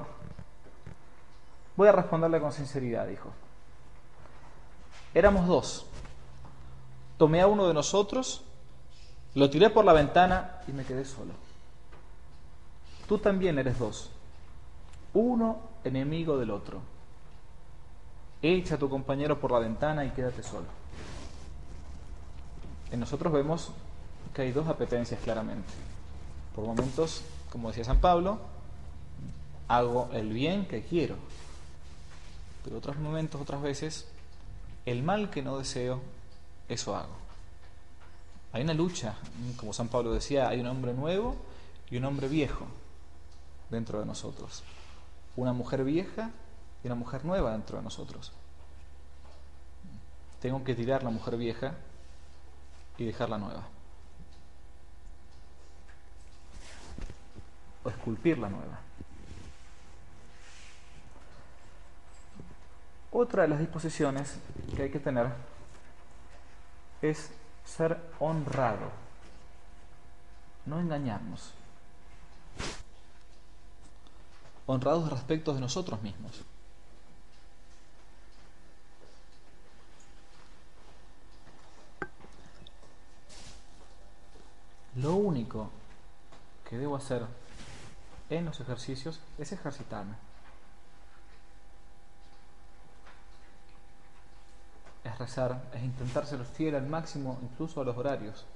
voy 1.76 1.88
a 1.88 1.92
responderle 1.92 2.40
con 2.40 2.52
sinceridad, 2.52 3.06
dijo. 3.06 3.30
Éramos 5.14 5.46
dos. 5.46 5.87
Tomé 7.18 7.40
a 7.40 7.46
uno 7.46 7.68
de 7.68 7.75
nosotros, 7.75 8.42
lo 9.35 9.48
tiré 9.51 9.70
por 9.70 9.85
la 9.85 9.92
ventana 9.92 10.61
y 10.66 10.72
me 10.72 10.85
quedé 10.85 11.05
solo. 11.05 11.33
Tú 13.09 13.18
también 13.18 13.59
eres 13.59 13.79
dos. 13.79 14.11
Uno 15.14 15.61
enemigo 15.85 16.38
del 16.38 16.51
otro. 16.51 16.81
Echa 18.40 18.75
a 18.75 18.79
tu 18.79 18.88
compañero 18.88 19.38
por 19.38 19.53
la 19.53 19.59
ventana 19.59 20.05
y 20.05 20.11
quédate 20.11 20.42
solo 20.42 20.83
en 22.92 23.01
nosotros 23.01 23.33
vemos 23.33 23.70
que 24.35 24.42
hay 24.42 24.53
dos 24.53 24.68
apetencias 24.68 25.18
claramente. 25.20 25.68
Por 26.55 26.66
momentos, 26.66 27.22
como 27.51 27.68
decía 27.68 27.85
San 27.85 28.01
Pablo, 28.01 28.38
hago 29.66 30.11
el 30.12 30.29
bien 30.29 30.66
que 30.66 30.83
quiero. 30.83 31.16
Pero 32.62 32.77
otros 32.77 32.96
momentos, 32.98 33.40
otras 33.40 33.62
veces, 33.62 34.07
el 34.87 35.03
mal 35.03 35.31
que 35.31 35.42
no 35.42 35.59
deseo, 35.59 36.01
eso 36.68 36.97
hago. 36.97 37.23
Hay 38.53 38.62
una 38.62 38.75
lucha, 38.75 39.14
como 39.57 39.73
San 39.73 39.88
Pablo 39.88 40.12
decía, 40.12 40.49
hay 40.49 40.61
un 40.61 40.66
hombre 40.66 40.92
nuevo 40.92 41.37
y 41.90 41.97
un 41.97 42.05
hombre 42.05 42.29
viejo 42.29 42.66
dentro 43.71 44.01
de 44.01 44.07
nosotros. 44.07 44.62
Una 45.37 45.53
mujer 45.53 45.85
vieja 45.85 46.31
y 46.83 46.88
una 46.88 46.95
mujer 46.95 47.25
nueva 47.25 47.53
dentro 47.53 47.79
de 47.79 47.85
nosotros. 47.85 48.33
Tengo 50.40 50.62
que 50.64 50.75
tirar 50.75 51.03
la 51.03 51.11
mujer 51.11 51.37
vieja 51.37 51.75
y 52.99 53.05
dejar 53.05 53.31
la 53.31 53.38
nueva. 53.38 53.62
O 57.85 57.88
esculpir 57.88 58.38
la 58.38 58.51
nueva. 58.51 58.81
Otra 63.14 63.42
de 63.42 63.48
las 63.48 63.59
disposiciones 63.59 64.37
que 64.75 64.85
hay 64.85 64.90
que 64.90 64.98
tener 64.98 65.27
es 67.03 67.31
ser 67.62 68.01
honrado, 68.18 68.90
no 70.64 70.81
engañarnos. 70.81 71.53
Honrados 74.64 75.11
respecto 75.11 75.53
de 75.53 75.61
nosotros 75.61 76.01
mismos. 76.01 76.40
Lo 84.96 85.16
único 85.16 85.70
que 86.68 86.79
debo 86.79 86.96
hacer 86.96 87.27
en 88.31 88.46
los 88.46 88.59
ejercicios 88.61 89.20
es 89.37 89.53
ejercitarme. 89.53 90.32
Es 95.12 95.18
rezar, 95.18 95.62
es 95.75 95.83
intentar 95.83 96.27
ser 96.27 96.44
fiel 96.44 96.75
al 96.75 96.87
máximo, 96.87 97.38
incluso 97.42 97.81
a 97.81 97.85
los 97.85 97.96
horarios. 97.96 98.46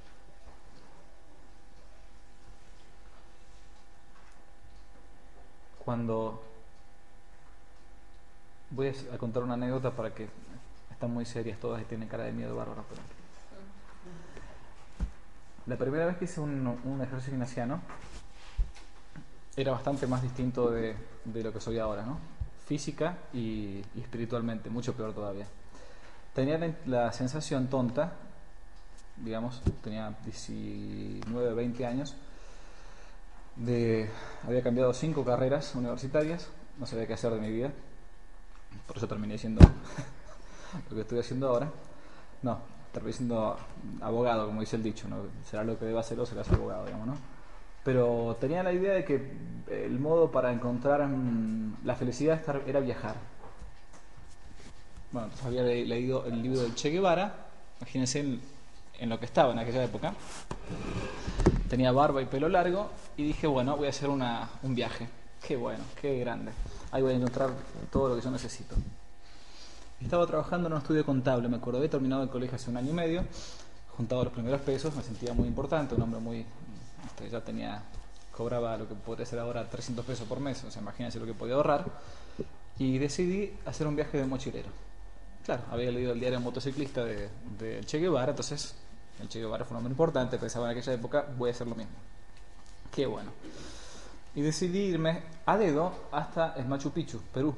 Cuando 5.84 6.42
voy 8.70 8.88
a 9.12 9.18
contar 9.18 9.42
una 9.42 9.54
anécdota 9.54 9.90
para 9.90 10.12
que 10.12 10.28
están 10.90 11.12
muy 11.12 11.24
serias 11.24 11.58
todas 11.60 11.80
y 11.82 11.84
tienen 11.84 12.08
cara 12.08 12.24
de 12.24 12.32
miedo 12.32 12.56
bárbaro, 12.56 12.84
pero 12.88 13.02
la 15.66 15.76
primera 15.76 16.06
vez 16.06 16.16
que 16.16 16.24
hice 16.24 16.40
un, 16.40 17.00
ejercicio 17.02 17.32
ignaciano 17.32 17.80
era 19.56 19.72
bastante 19.72 20.06
más 20.06 20.22
distinto 20.22 20.70
de, 20.70 20.96
lo 21.24 21.52
que 21.52 21.60
soy 21.60 21.78
ahora, 21.78 22.02
¿no? 22.02 22.18
Física 22.66 23.18
y, 23.32 23.82
espiritualmente, 23.96 24.70
mucho 24.70 24.94
peor 24.94 25.12
todavía. 25.12 25.46
Tenía 26.36 26.76
la, 26.84 27.10
sensación 27.12 27.68
tonta, 27.68 28.12
digamos, 29.16 29.62
tenía 29.82 30.14
19, 30.22 31.54
20 31.54 31.86
años, 31.86 32.14
de 33.56 34.10
había 34.46 34.62
cambiado 34.62 34.92
cinco 34.92 35.24
carreras 35.24 35.74
universitarias, 35.74 36.50
no 36.78 36.84
sabía 36.84 37.06
qué 37.06 37.14
hacer 37.14 37.32
de 37.32 37.40
mi 37.40 37.50
vida, 37.50 37.72
por 38.86 38.98
eso 38.98 39.08
terminé 39.08 39.38
siendo 39.38 39.62
lo 40.90 40.94
que 40.94 41.00
estoy 41.00 41.20
haciendo 41.20 41.48
ahora. 41.48 41.70
No, 42.42 42.58
terminé 42.92 43.14
siendo 43.14 43.56
abogado, 44.02 44.44
como 44.44 44.60
dice 44.60 44.76
el 44.76 44.82
dicho, 44.82 45.08
¿no? 45.08 45.22
será 45.48 45.64
lo 45.64 45.78
que 45.78 45.86
deba 45.86 46.00
hacer 46.00 46.20
o 46.20 46.26
serás 46.26 46.50
abogado, 46.52 46.84
digamos, 46.84 47.06
¿no? 47.06 47.16
Pero 47.82 48.36
tenía 48.38 48.62
la 48.62 48.74
idea 48.74 48.92
de 48.92 49.06
que 49.06 49.32
el 49.70 49.98
modo 49.98 50.30
para 50.30 50.52
encontrar 50.52 51.08
mm, 51.08 51.78
la 51.84 51.94
felicidad 51.94 52.42
era 52.66 52.80
viajar. 52.80 53.14
Bueno, 55.12 55.28
entonces 55.28 55.46
había 55.46 55.62
leído 55.62 56.24
el 56.26 56.42
libro 56.42 56.60
del 56.60 56.74
Che 56.74 56.90
Guevara, 56.90 57.34
imagínense 57.80 58.20
en, 58.98 59.08
lo 59.08 59.18
que 59.18 59.24
estaba 59.24 59.52
en 59.52 59.58
aquella 59.58 59.84
época. 59.84 60.14
Tenía 61.70 61.92
barba 61.92 62.22
y 62.22 62.26
pelo 62.26 62.48
largo 62.48 62.90
y 63.16 63.24
dije, 63.24 63.46
bueno, 63.46 63.76
voy 63.76 63.86
a 63.86 63.90
hacer 63.90 64.08
una, 64.08 64.48
un 64.62 64.74
viaje. 64.74 65.08
Qué 65.46 65.56
bueno, 65.56 65.84
qué 66.00 66.18
grande. 66.18 66.52
Ahí 66.90 67.02
voy 67.02 67.12
a 67.12 67.16
encontrar 67.16 67.50
todo 67.90 68.08
lo 68.08 68.16
que 68.16 68.22
yo 68.22 68.30
necesito. 68.30 68.74
Estaba 70.00 70.26
trabajando 70.26 70.66
en 70.66 70.74
un 70.74 70.78
estudio 70.78 71.06
contable, 71.06 71.48
me 71.48 71.56
acuerdo, 71.56 71.78
había 71.78 71.90
terminado 71.90 72.22
el 72.22 72.28
colegio 72.28 72.56
hace 72.56 72.70
un 72.70 72.76
año 72.76 72.90
y 72.90 72.94
medio, 72.94 73.24
juntado 73.96 74.24
los 74.24 74.32
primeros 74.32 74.60
pesos, 74.60 74.94
me 74.94 75.02
sentía 75.02 75.32
muy 75.32 75.48
importante, 75.48 75.94
un 75.94 76.02
hombre 76.02 76.20
muy, 76.20 76.44
este, 77.06 77.30
ya 77.30 77.40
tenía 77.40 77.82
cobraba 78.36 78.76
lo 78.76 78.86
que 78.86 78.94
podría 78.94 79.24
ser 79.24 79.38
ahora 79.38 79.68
300 79.68 80.04
pesos 80.04 80.28
por 80.28 80.40
mes, 80.40 80.62
o 80.64 80.70
sea, 80.70 80.82
imagínense 80.82 81.18
lo 81.18 81.24
que 81.24 81.32
podía 81.32 81.54
ahorrar, 81.54 81.86
y 82.78 82.98
decidí 82.98 83.54
hacer 83.64 83.86
un 83.86 83.96
viaje 83.96 84.18
de 84.18 84.26
mochilero. 84.26 84.68
Claro, 85.46 85.62
había 85.70 85.92
leído 85.92 86.12
el 86.12 86.18
diario 86.18 86.40
motociclista 86.40 87.04
de, 87.04 87.28
de 87.56 87.80
Che 87.84 88.00
Guevara, 88.00 88.30
entonces 88.30 88.74
el 89.22 89.28
Che 89.28 89.38
Guevara 89.38 89.64
fue 89.64 89.76
un 89.76 89.78
hombre 89.78 89.92
importante, 89.92 90.38
pensaba 90.38 90.70
en 90.72 90.76
aquella 90.76 90.92
época, 90.92 91.24
voy 91.38 91.50
a 91.50 91.52
hacer 91.52 91.68
lo 91.68 91.76
mismo. 91.76 91.94
Qué 92.92 93.06
bueno. 93.06 93.30
Y 94.34 94.42
decidí 94.42 94.80
irme 94.80 95.22
a 95.46 95.56
dedo 95.56 95.92
hasta 96.10 96.54
el 96.56 96.66
Machu 96.66 96.90
Picchu, 96.90 97.20
Perú. 97.32 97.54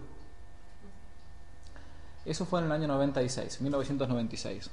Eso 2.26 2.44
fue 2.44 2.60
en 2.60 2.66
el 2.66 2.72
año 2.72 2.88
96, 2.88 3.62
1996. 3.62 4.70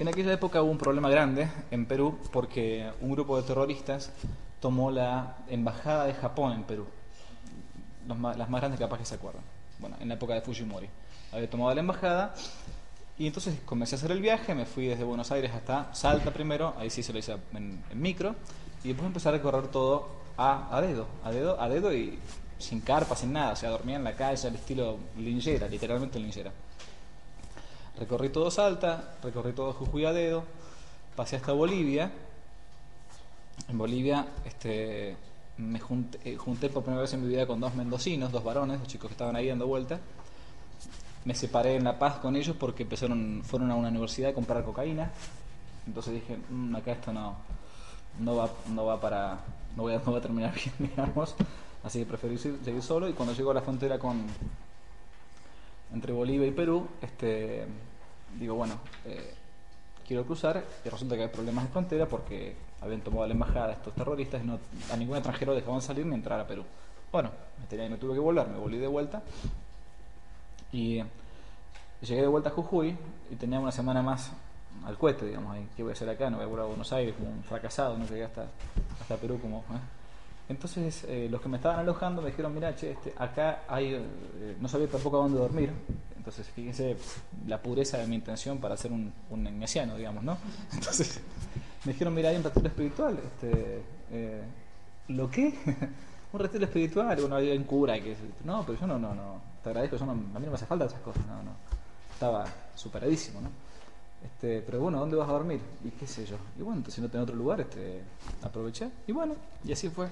En 0.00 0.08
aquella 0.08 0.32
época 0.32 0.62
hubo 0.62 0.70
un 0.72 0.78
problema 0.78 1.08
grande 1.08 1.48
en 1.70 1.86
Perú 1.86 2.18
porque 2.32 2.90
un 3.00 3.12
grupo 3.12 3.36
de 3.36 3.44
terroristas 3.44 4.10
tomó 4.58 4.90
la 4.90 5.36
embajada 5.46 6.06
de 6.06 6.14
Japón 6.14 6.54
en 6.54 6.64
Perú. 6.64 6.86
Las 8.08 8.50
más 8.50 8.60
grandes 8.60 8.80
capaz 8.80 8.98
que 8.98 9.04
se 9.04 9.14
acuerdan. 9.14 9.44
Bueno, 9.78 9.96
en 10.00 10.08
la 10.08 10.14
época 10.14 10.34
de 10.34 10.40
Fujimori. 10.40 10.88
Había 11.32 11.48
tomado 11.48 11.74
la 11.74 11.80
embajada 11.80 12.34
y 13.18 13.26
entonces 13.26 13.58
comencé 13.64 13.94
a 13.94 13.98
hacer 13.98 14.10
el 14.10 14.20
viaje, 14.20 14.54
me 14.54 14.66
fui 14.66 14.86
desde 14.86 15.04
Buenos 15.04 15.30
Aires 15.32 15.52
hasta 15.52 15.94
Salta 15.94 16.30
primero, 16.30 16.74
ahí 16.78 16.90
sí 16.90 17.02
se 17.02 17.12
lo 17.12 17.18
hice 17.18 17.36
en, 17.54 17.82
micro, 17.94 18.34
y 18.84 18.88
después 18.88 19.06
empecé 19.06 19.28
a 19.28 19.32
recorrer 19.32 19.68
todo 19.68 20.08
a, 20.36 20.76
a, 20.76 20.80
dedo, 20.80 21.06
a 21.24 21.30
dedo, 21.30 21.60
a 21.60 21.68
dedo 21.68 21.92
y 21.92 22.18
sin 22.58 22.80
carpa, 22.80 23.16
sin 23.16 23.32
nada, 23.32 23.52
o 23.52 23.56
sea, 23.56 23.70
dormía 23.70 23.96
en 23.96 24.04
la 24.04 24.14
calle 24.14 24.46
al 24.46 24.54
estilo 24.54 24.96
linchera, 25.18 25.68
literalmente 25.68 26.18
linchera. 26.18 26.52
Recorrí 27.98 28.30
todo 28.30 28.50
Salta, 28.50 29.16
recorrí 29.22 29.52
todo 29.52 29.72
Jujuy 29.72 30.04
a 30.06 30.12
dedo, 30.12 30.44
pasé 31.14 31.36
hasta 31.36 31.52
Bolivia. 31.52 32.10
En 33.68 33.78
Bolivia 33.78 34.26
este, 34.44 35.16
me 35.58 35.78
junté, 35.78 36.18
eh, 36.24 36.70
por 36.70 36.82
primera 36.82 37.02
vez 37.02 37.12
en 37.12 37.22
mi 37.22 37.28
vida 37.28 37.46
con 37.46 37.60
dos 37.60 37.74
mendocinos, 37.74 38.32
dos 38.32 38.42
varones, 38.42 38.78
dos 38.78 38.88
chicos 38.88 39.08
que 39.08 39.14
estaban 39.14 39.36
ahí 39.36 39.48
dando 39.48 39.66
vuelta. 39.66 40.00
Me 41.24 41.34
separé 41.34 41.76
en 41.76 41.84
La 41.84 41.98
Paz 41.98 42.18
con 42.18 42.34
ellos 42.34 42.56
porque 42.58 42.82
empezaron, 42.82 43.42
fueron 43.44 43.70
a 43.70 43.76
una 43.76 43.88
universidad 43.88 44.30
a 44.30 44.34
comprar 44.34 44.64
cocaína. 44.64 45.10
Entonces 45.86 46.14
dije, 46.14 46.38
mmm, 46.50 46.74
acá 46.74 46.92
esto 46.92 47.12
no, 47.12 47.36
no, 48.18 48.36
va, 48.36 48.50
no 48.68 48.86
va 48.86 49.00
para, 49.00 49.38
no 49.76 49.82
voy, 49.82 49.94
a, 49.94 49.98
no 50.06 50.12
va 50.12 50.18
a 50.18 50.22
terminar 50.22 50.54
bien, 50.54 50.74
digamos. 50.90 51.34
Así 51.84 52.00
que 52.00 52.06
preferí 52.06 52.38
seguir 52.38 52.82
solo 52.82 53.08
y 53.08 53.12
cuando 53.12 53.34
llego 53.34 53.50
a 53.50 53.54
la 53.54 53.62
frontera 53.62 53.98
con, 53.98 54.24
entre 55.92 56.12
Bolivia 56.12 56.46
y 56.46 56.52
Perú, 56.52 56.86
este, 57.00 57.66
digo, 58.38 58.54
bueno, 58.54 58.74
eh, 59.04 59.34
quiero 60.06 60.24
cruzar 60.24 60.62
y 60.84 60.88
resulta 60.88 61.16
que 61.16 61.22
hay 61.22 61.28
problemas 61.28 61.64
de 61.64 61.70
frontera 61.70 62.06
porque 62.06 62.54
habían 62.80 63.00
tomado 63.00 63.26
la 63.26 63.32
embajada 63.32 63.72
estos 63.72 63.94
terroristas 63.94 64.42
y 64.42 64.46
no, 64.46 64.58
a 64.92 64.96
ningún 64.96 65.16
extranjero 65.16 65.54
dejaban 65.54 65.82
salir 65.82 66.06
ni 66.06 66.14
entrar 66.14 66.38
a 66.38 66.46
Perú. 66.46 66.64
Bueno, 67.10 67.30
tenía, 67.68 67.88
me 67.88 67.98
tuve 67.98 68.14
que 68.14 68.20
volver, 68.20 68.48
me 68.48 68.58
volví 68.58 68.78
de 68.78 68.86
vuelta 68.86 69.22
y 70.72 71.02
llegué 72.00 72.22
de 72.22 72.26
vuelta 72.26 72.48
a 72.48 72.52
Jujuy 72.52 72.96
y 73.30 73.36
tenía 73.36 73.60
una 73.60 73.72
semana 73.72 74.02
más 74.02 74.32
al 74.84 74.98
cohete, 74.98 75.26
digamos, 75.26 75.56
¿qué 75.76 75.82
voy 75.82 75.90
a 75.90 75.92
hacer 75.92 76.08
acá? 76.08 76.30
No 76.30 76.38
voy 76.38 76.46
a 76.46 76.48
volver 76.48 76.64
a 76.64 76.68
Buenos 76.68 76.92
Aires 76.92 77.14
como 77.16 77.30
un 77.30 77.44
fracasado, 77.44 77.96
no 77.96 78.06
llegué 78.06 78.24
hasta, 78.24 78.46
hasta 79.00 79.16
Perú 79.16 79.38
como... 79.40 79.58
¿eh? 79.58 80.02
Entonces 80.48 81.04
eh, 81.08 81.28
los 81.30 81.40
que 81.40 81.48
me 81.48 81.56
estaban 81.56 81.78
alojando 81.78 82.20
me 82.20 82.30
dijeron, 82.30 82.52
mira, 82.54 82.74
che, 82.74 82.90
este, 82.90 83.14
acá 83.16 83.60
hay, 83.68 83.94
eh, 83.94 84.56
no 84.60 84.68
sabía 84.68 84.88
tampoco 84.88 85.18
a 85.18 85.22
dónde 85.22 85.38
dormir. 85.38 85.70
Entonces 86.16 86.46
fíjense 86.48 86.96
la 87.46 87.60
pureza 87.60 87.98
de 87.98 88.06
mi 88.06 88.16
intención 88.16 88.58
para 88.58 88.76
ser 88.76 88.92
un, 88.92 89.12
un 89.30 89.44
digamos, 89.96 90.24
¿no? 90.24 90.36
Entonces 90.72 91.20
me 91.84 91.92
dijeron, 91.92 92.14
mira, 92.14 92.30
hay 92.30 92.36
un 92.36 92.44
retiro 92.44 92.66
espiritual. 92.66 93.18
Este, 93.18 93.82
eh, 94.10 94.42
¿Lo 95.08 95.30
qué? 95.30 95.54
un 96.32 96.40
retiro 96.40 96.64
espiritual, 96.64 97.16
bueno, 97.20 97.36
hay 97.36 97.56
un 97.56 97.64
cura 97.64 98.00
que... 98.00 98.16
No, 98.44 98.64
pero 98.66 98.78
yo 98.78 98.86
no, 98.86 98.98
no, 98.98 99.14
no, 99.14 99.51
te 99.62 99.70
agradezco, 99.70 99.96
yo 99.96 100.06
no, 100.06 100.12
a 100.12 100.14
mí 100.14 100.26
no 100.32 100.50
me 100.50 100.54
hace 100.54 100.66
falta 100.66 100.86
esas 100.86 101.00
cosas, 101.00 101.24
no, 101.26 101.42
no. 101.42 101.52
Estaba 102.12 102.44
superadísimo, 102.74 103.40
¿no? 103.40 103.50
Este, 104.24 104.60
pero 104.62 104.80
bueno, 104.80 104.98
¿dónde 105.00 105.16
vas 105.16 105.28
a 105.28 105.32
dormir? 105.32 105.60
Y 105.84 105.90
qué 105.90 106.06
sé 106.06 106.24
yo. 106.24 106.36
Y 106.58 106.62
bueno, 106.62 106.78
entonces 106.78 107.02
no 107.02 107.08
tengo 107.08 107.24
otro 107.24 107.36
lugar, 107.36 107.60
este, 107.60 108.02
aproveché. 108.42 108.90
Y 109.06 109.12
bueno, 109.12 109.34
y 109.64 109.72
así 109.72 109.88
fue. 109.88 110.08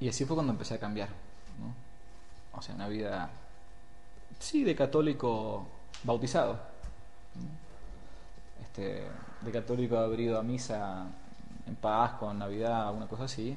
Y 0.00 0.08
así 0.08 0.24
fue 0.24 0.36
cuando 0.36 0.52
empecé 0.52 0.74
a 0.74 0.80
cambiar. 0.80 1.08
O 2.52 2.62
sea, 2.62 2.74
una 2.74 2.88
vida, 2.88 3.30
sí, 4.38 4.64
de 4.64 4.74
católico 4.74 5.66
bautizado. 6.04 6.58
Este, 8.62 9.06
de 9.40 9.52
católico 9.52 9.98
haber 9.98 10.20
ido 10.20 10.38
a 10.38 10.42
misa 10.42 11.06
en 11.66 11.76
paz, 11.76 12.12
con 12.12 12.38
Navidad, 12.38 12.94
una 12.94 13.06
cosa 13.06 13.24
así. 13.24 13.56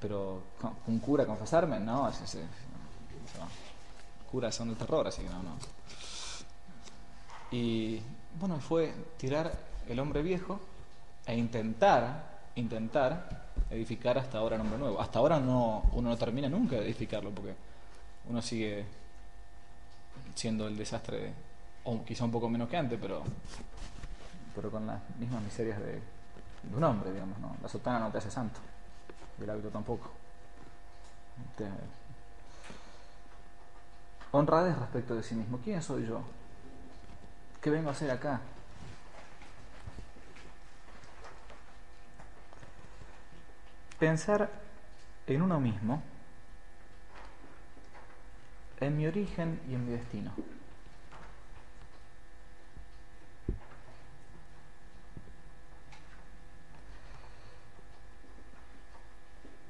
Pero 0.00 0.42
con, 0.84 0.98
cura 0.98 1.26
confesarme, 1.26 1.78
no, 1.80 2.08
ese, 2.08 2.40
no. 2.40 3.46
curas 4.30 4.54
son 4.54 4.70
de 4.70 4.76
terror, 4.76 5.06
así 5.06 5.22
que 5.22 5.28
no, 5.28 5.42
no. 5.42 5.56
Y 7.50 8.00
bueno, 8.38 8.58
fue 8.60 8.92
tirar 9.18 9.52
el 9.88 9.98
hombre 9.98 10.22
viejo 10.22 10.60
e 11.26 11.36
intentar, 11.36 12.40
intentar 12.54 13.42
edificar 13.70 14.18
hasta 14.18 14.38
ahora 14.38 14.56
el 14.56 14.62
hombre 14.62 14.78
nuevo. 14.78 15.00
Hasta 15.00 15.18
ahora 15.18 15.38
no, 15.38 15.82
uno 15.92 16.10
no 16.10 16.16
termina 16.16 16.48
nunca 16.48 16.76
de 16.76 16.84
edificarlo 16.86 17.30
porque 17.30 17.54
uno 18.28 18.40
sigue 18.40 18.84
siendo 20.34 20.66
el 20.66 20.76
desastre, 20.76 21.32
o 21.84 22.04
quizá 22.04 22.24
un 22.24 22.30
poco 22.30 22.48
menos 22.48 22.68
que 22.68 22.76
antes, 22.76 22.98
pero, 23.00 23.22
pero 24.54 24.70
con 24.70 24.86
las 24.86 25.00
mismas 25.18 25.42
miserias 25.42 25.78
de, 25.78 26.00
de 26.62 26.76
un 26.76 26.84
hombre, 26.84 27.12
digamos. 27.12 27.38
¿no? 27.38 27.56
La 27.62 27.68
sotana 27.68 27.98
no 27.98 28.10
te 28.10 28.18
hace 28.18 28.30
santo, 28.30 28.60
y 29.38 29.44
el 29.44 29.50
hábito 29.50 29.68
tampoco. 29.70 30.10
Honradez 34.32 34.76
respecto 34.78 35.14
de 35.14 35.22
sí 35.22 35.34
mismo. 35.34 35.58
¿Quién 35.62 35.82
soy 35.82 36.06
yo? 36.06 36.22
¿Qué 37.60 37.70
vengo 37.70 37.90
a 37.90 37.92
hacer 37.92 38.10
acá? 38.10 38.40
Pensar 43.98 44.50
en 45.26 45.42
uno 45.42 45.60
mismo, 45.60 46.02
en 48.80 48.96
mi 48.96 49.06
origen 49.06 49.60
y 49.68 49.74
en 49.74 49.86
mi 49.86 49.92
destino. 49.92 50.32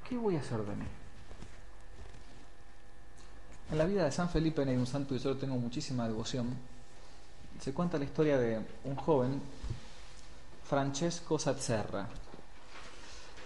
¿Qué 0.07 0.17
voy 0.17 0.35
a 0.35 0.39
hacer 0.39 0.59
de 0.59 0.75
mí? 0.75 0.85
En 3.71 3.77
la 3.77 3.85
vida 3.85 4.05
de 4.05 4.11
San 4.11 4.29
Felipe 4.29 4.61
hay 4.61 4.75
un 4.75 4.85
santo 4.85 5.15
y 5.15 5.19
yo 5.19 5.35
tengo 5.37 5.55
muchísima 5.55 6.07
devoción 6.07 6.55
se 7.59 7.73
cuenta 7.73 7.97
la 7.97 8.03
historia 8.03 8.37
de 8.37 8.59
un 8.83 8.95
joven, 8.95 9.41
Francesco 10.67 11.39
Sazzerra. 11.39 12.07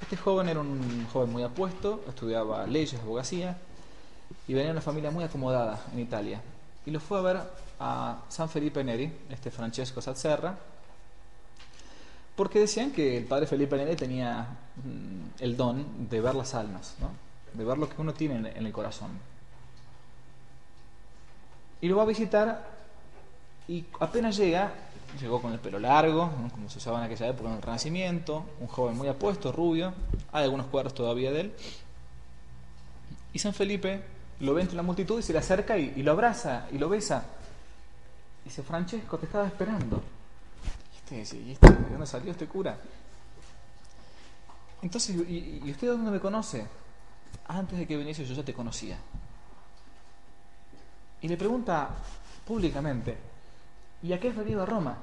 Este 0.01 0.17
joven 0.17 0.49
era 0.49 0.59
un 0.59 1.07
joven 1.11 1.31
muy 1.31 1.43
apuesto, 1.43 2.03
estudiaba 2.07 2.65
leyes, 2.65 2.99
abogacía, 2.99 3.57
y 4.47 4.53
venía 4.53 4.67
de 4.67 4.71
una 4.71 4.81
familia 4.81 5.11
muy 5.11 5.23
acomodada 5.23 5.85
en 5.93 5.99
Italia. 5.99 6.41
Y 6.85 6.91
lo 6.91 6.99
fue 6.99 7.19
a 7.19 7.21
ver 7.21 7.41
a 7.79 8.23
San 8.29 8.49
Felipe 8.49 8.83
Neri, 8.83 9.11
este 9.29 9.51
Francesco 9.51 10.01
Sazzerra, 10.01 10.57
porque 12.37 12.59
decían 12.59 12.91
que 12.91 13.17
el 13.17 13.25
padre 13.25 13.47
Felipe 13.47 13.75
Neri 13.75 13.95
tenía 13.95 14.47
el 15.39 15.57
don 15.57 16.07
de 16.07 16.21
ver 16.21 16.35
las 16.35 16.53
almas, 16.53 16.95
de 17.51 17.65
ver 17.65 17.79
lo 17.79 17.89
que 17.89 17.99
uno 17.99 18.13
tiene 18.13 18.53
en 18.55 18.65
el 18.65 18.71
corazón. 18.71 19.09
Y 21.81 21.87
lo 21.87 21.97
va 21.97 22.03
a 22.03 22.05
visitar 22.05 22.63
y 23.67 23.83
apenas 23.99 24.37
llega, 24.37 24.71
llegó 25.19 25.41
con 25.41 25.51
el 25.51 25.59
pelo 25.59 25.79
largo, 25.79 26.31
como 26.51 26.69
se 26.69 26.77
usaba 26.77 26.99
en 26.99 27.05
aquella 27.05 27.27
época 27.27 27.49
en 27.49 27.55
el 27.55 27.61
Renacimiento, 27.63 28.45
un 28.59 28.67
joven 28.67 28.95
muy 28.95 29.07
apuesto, 29.07 29.51
rubio, 29.51 29.95
hay 30.31 30.43
algunos 30.43 30.67
cuadros 30.67 30.93
todavía 30.93 31.31
de 31.31 31.41
él. 31.41 31.53
Y 33.33 33.39
San 33.39 33.55
Felipe 33.55 34.03
lo 34.41 34.53
ve 34.53 34.61
entre 34.61 34.77
la 34.77 34.83
multitud 34.83 35.17
y 35.17 35.23
se 35.23 35.33
le 35.33 35.39
acerca 35.39 35.75
y, 35.75 35.91
y 35.95 36.03
lo 36.03 36.11
abraza 36.11 36.67
y 36.71 36.77
lo 36.77 36.87
besa. 36.87 37.25
Y 38.45 38.49
dice, 38.49 38.61
Francesco, 38.61 39.17
te 39.17 39.25
estaba 39.25 39.47
esperando. 39.47 40.03
Este 41.09 41.37
¿y 41.37 41.51
este, 41.51 41.69
¿de 41.69 41.89
dónde 41.89 42.05
salió 42.05 42.31
este 42.31 42.47
cura? 42.47 42.77
Entonces, 44.81 45.15
¿y, 45.15 45.61
¿y 45.63 45.71
usted 45.71 45.87
dónde 45.87 46.11
me 46.11 46.19
conoce? 46.19 46.67
Antes 47.47 47.79
de 47.79 47.87
que 47.87 47.97
viniese 47.97 48.25
yo 48.25 48.35
ya 48.35 48.43
te 48.43 48.53
conocía. 48.53 48.97
Y 51.21 51.27
le 51.27 51.37
pregunta 51.37 51.89
públicamente, 52.45 53.17
¿Y 54.03 54.13
a 54.13 54.19
qué 54.19 54.29
has 54.29 54.35
venido 54.35 54.61
a 54.61 54.65
Roma? 54.65 54.97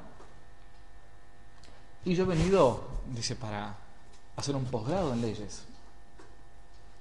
Y 2.04 2.14
yo 2.14 2.24
he 2.24 2.26
venido, 2.26 2.84
dice, 3.12 3.34
para 3.34 3.76
hacer 4.36 4.54
un 4.54 4.64
posgrado 4.66 5.12
en 5.12 5.20
leyes. 5.20 5.64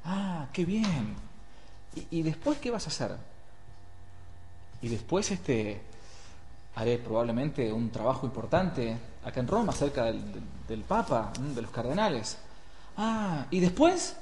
Ah, 0.05 0.47
qué 0.51 0.65
bien. 0.65 1.15
¿Y, 1.95 2.19
¿Y, 2.19 2.23
después 2.23 2.57
qué 2.57 2.71
vas 2.71 2.85
a 2.85 2.89
hacer? 2.89 3.15
Y 4.81 4.89
después 4.89 5.29
este 5.31 5.81
haré 6.75 6.97
probablemente 6.97 7.71
un 7.71 7.89
trabajo 7.89 8.25
importante 8.25 8.97
acá 9.23 9.39
en 9.39 9.47
Roma, 9.47 9.73
cerca 9.73 10.05
del, 10.05 10.83
Papa, 10.87 11.31
de 11.39 11.61
los 11.61 11.71
cardenales. 11.71 12.37
Ah, 12.97 13.45
¿y 13.51 13.59
después? 13.59 14.15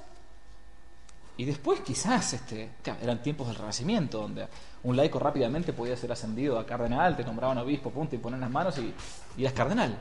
Y 1.38 1.46
después 1.46 1.80
quizás, 1.80 2.34
este, 2.34 2.70
eran 3.02 3.24
tiempos 3.24 3.48
del 3.48 3.56
Renacimiento, 3.56 4.22
donde 4.22 4.48
un 4.84 4.96
laico 4.96 5.18
rápidamente 5.18 5.74
podía 5.74 5.96
ser 5.96 6.12
ascendido 6.12 6.60
a 6.60 6.66
cardenal, 6.66 7.16
te 7.16 7.24
nombraban 7.24 7.58
obispo, 7.58 7.90
punto, 7.90 8.16
y 8.16 8.20
ponen 8.20 8.42
las 8.42 8.52
manos 8.52 8.78
y, 8.78 8.94
y 9.38 9.42
eras 9.42 9.54
cardenal. 9.54 9.98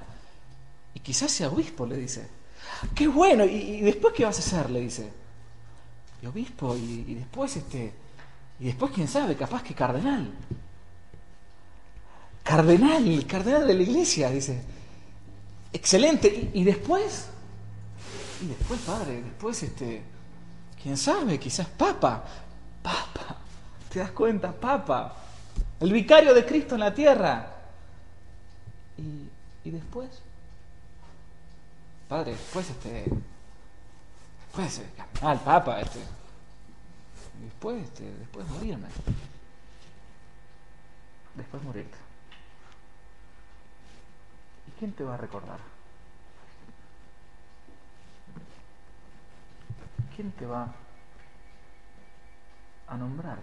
Y 0.94 1.00
quizás 1.00 1.30
sea 1.30 1.48
obispo, 1.48 1.86
le 1.86 1.96
dice. 1.96 2.28
¡Qué 2.94 3.08
bueno! 3.08 3.44
¿Y, 3.44 3.80
después 3.80 4.12
qué 4.14 4.24
vas 4.24 4.36
a 4.36 4.40
hacer? 4.40 4.70
Le 4.70 4.80
dice. 4.80 5.10
Y 6.20 6.26
obispo, 6.26 6.76
y, 6.76 7.04
y 7.08 7.14
después 7.14 7.56
este. 7.56 7.92
Y 8.58 8.64
después, 8.66 8.92
quién 8.92 9.08
sabe, 9.08 9.36
capaz 9.36 9.62
que 9.62 9.74
cardenal. 9.74 10.30
Cardenal, 12.50 13.26
cardenal 13.28 13.64
de 13.64 13.74
la 13.74 13.82
iglesia, 13.84 14.28
dice. 14.28 14.60
Excelente. 15.72 16.50
¿Y, 16.52 16.64
después? 16.64 17.28
Y 18.42 18.46
después, 18.46 18.80
padre, 18.80 19.22
después, 19.22 19.62
este, 19.62 20.02
quién 20.82 20.96
sabe, 20.96 21.38
quizás 21.38 21.68
papa. 21.68 22.24
Papa. 22.82 23.36
¿Te 23.92 24.00
das 24.00 24.10
cuenta? 24.10 24.50
Papa. 24.50 25.14
El 25.78 25.92
vicario 25.92 26.34
de 26.34 26.44
Cristo 26.44 26.74
en 26.74 26.80
la 26.80 26.92
tierra. 26.92 27.54
¿Y, 28.98 29.68
y 29.68 29.70
después? 29.70 30.10
Padre, 32.08 32.32
después, 32.32 32.68
este, 32.68 33.04
después, 34.46 34.78
eh, 34.80 34.90
cardenal, 34.96 35.40
papa, 35.44 35.80
este. 35.82 36.00
Después, 37.44 37.84
este, 37.84 38.12
después 38.18 38.44
morirme. 38.48 38.88
Después 41.36 41.62
morirte. 41.62 42.09
¿Quién 44.80 44.92
te 44.92 45.04
va 45.04 45.12
a 45.12 45.18
recordar? 45.18 45.58
¿Quién 50.16 50.32
te 50.32 50.46
va 50.46 50.72
a 52.88 52.96
nombrar? 52.96 53.38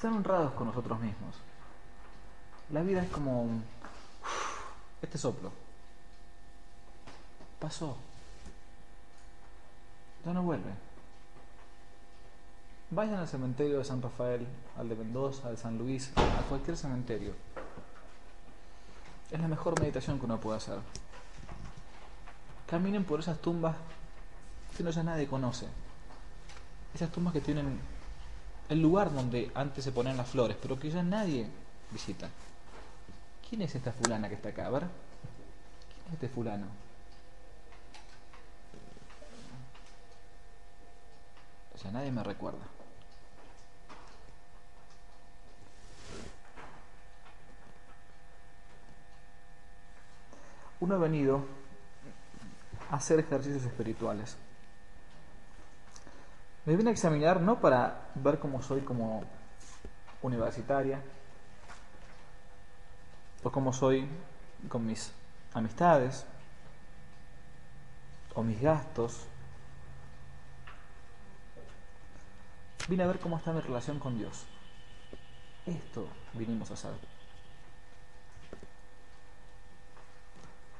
Ser 0.00 0.10
honrados 0.10 0.52
con 0.52 0.68
nosotros 0.68 1.00
mismos. 1.00 1.34
La 2.70 2.82
vida 2.82 3.02
es 3.02 3.10
como 3.10 3.42
un... 3.42 3.64
Este 5.02 5.18
soplo. 5.18 5.50
Pasó. 7.58 7.96
Ya 10.24 10.32
no 10.32 10.44
vuelve. 10.44 10.91
Vayan 12.94 13.14
al 13.14 13.26
cementerio 13.26 13.78
de 13.78 13.84
San 13.84 14.02
Rafael, 14.02 14.46
al 14.76 14.86
de 14.86 14.94
Mendoza, 14.94 15.48
al 15.48 15.56
de 15.56 15.62
San 15.62 15.78
Luis, 15.78 16.12
a 16.14 16.42
cualquier 16.46 16.76
cementerio. 16.76 17.32
Es 19.30 19.40
la 19.40 19.48
mejor 19.48 19.80
meditación 19.80 20.18
que 20.18 20.26
uno 20.26 20.38
puede 20.38 20.58
hacer. 20.58 20.78
Caminen 22.66 23.04
por 23.04 23.20
esas 23.20 23.38
tumbas 23.38 23.76
que 24.76 24.82
no 24.82 24.90
ya 24.90 25.02
nadie 25.02 25.26
conoce. 25.26 25.68
Esas 26.94 27.10
tumbas 27.10 27.32
que 27.32 27.40
tienen 27.40 27.80
el 28.68 28.82
lugar 28.82 29.10
donde 29.10 29.50
antes 29.54 29.84
se 29.84 29.92
ponían 29.92 30.18
las 30.18 30.28
flores, 30.28 30.58
pero 30.60 30.78
que 30.78 30.90
ya 30.90 31.02
nadie 31.02 31.48
visita. 31.92 32.28
¿Quién 33.48 33.62
es 33.62 33.74
esta 33.74 33.92
fulana 33.92 34.28
que 34.28 34.34
está 34.34 34.50
acá? 34.50 34.66
A 34.66 34.70
ver. 34.70 34.82
¿Quién 34.82 36.08
es 36.08 36.12
este 36.12 36.28
fulano? 36.28 36.66
O 41.74 41.78
sea, 41.78 41.90
nadie 41.90 42.12
me 42.12 42.22
recuerda. 42.22 42.81
Uno 50.82 50.96
ha 50.96 50.98
venido 50.98 51.46
a 52.90 52.96
hacer 52.96 53.20
ejercicios 53.20 53.62
espirituales. 53.62 54.36
Me 56.66 56.74
vine 56.74 56.90
a 56.90 56.92
examinar 56.92 57.40
no 57.40 57.60
para 57.60 58.10
ver 58.16 58.40
cómo 58.40 58.60
soy 58.62 58.80
como 58.80 59.22
universitaria 60.22 61.00
o 63.44 63.52
cómo 63.52 63.72
soy 63.72 64.08
con 64.68 64.84
mis 64.84 65.12
amistades 65.54 66.26
o 68.34 68.42
mis 68.42 68.60
gastos. 68.60 69.28
Vine 72.88 73.04
a 73.04 73.06
ver 73.06 73.20
cómo 73.20 73.36
está 73.36 73.52
mi 73.52 73.60
relación 73.60 74.00
con 74.00 74.18
Dios. 74.18 74.46
Esto 75.64 76.08
vinimos 76.34 76.72
a 76.72 76.74
hacer. 76.74 77.11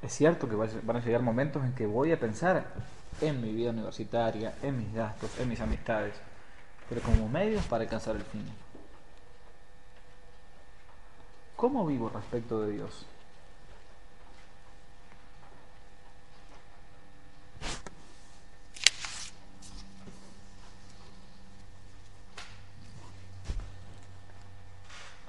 Es 0.03 0.13
cierto 0.13 0.49
que 0.49 0.55
van 0.55 0.97
a 0.97 0.99
llegar 0.99 1.21
momentos 1.21 1.63
en 1.63 1.73
que 1.73 1.87
voy 1.87 2.11
a 2.11 2.19
pensar 2.19 2.65
en 3.21 3.41
mi 3.41 3.53
vida 3.53 3.71
universitaria, 3.71 4.53
en 4.61 4.77
mis 4.77 4.93
gastos, 4.93 5.39
en 5.39 5.47
mis 5.47 5.61
amistades, 5.61 6.13
pero 6.89 7.01
como 7.01 7.29
medios 7.29 7.65
para 7.65 7.83
alcanzar 7.83 8.17
el 8.17 8.23
fin. 8.23 8.45
¿Cómo 11.55 11.85
vivo 11.85 12.09
respecto 12.09 12.61
de 12.61 12.73
Dios? 12.73 13.05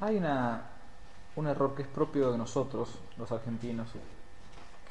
Hay 0.00 0.16
una, 0.16 0.62
un 1.36 1.46
error 1.46 1.76
que 1.76 1.82
es 1.82 1.88
propio 1.88 2.32
de 2.32 2.38
nosotros, 2.38 2.98
los 3.16 3.30
argentinos, 3.30 3.88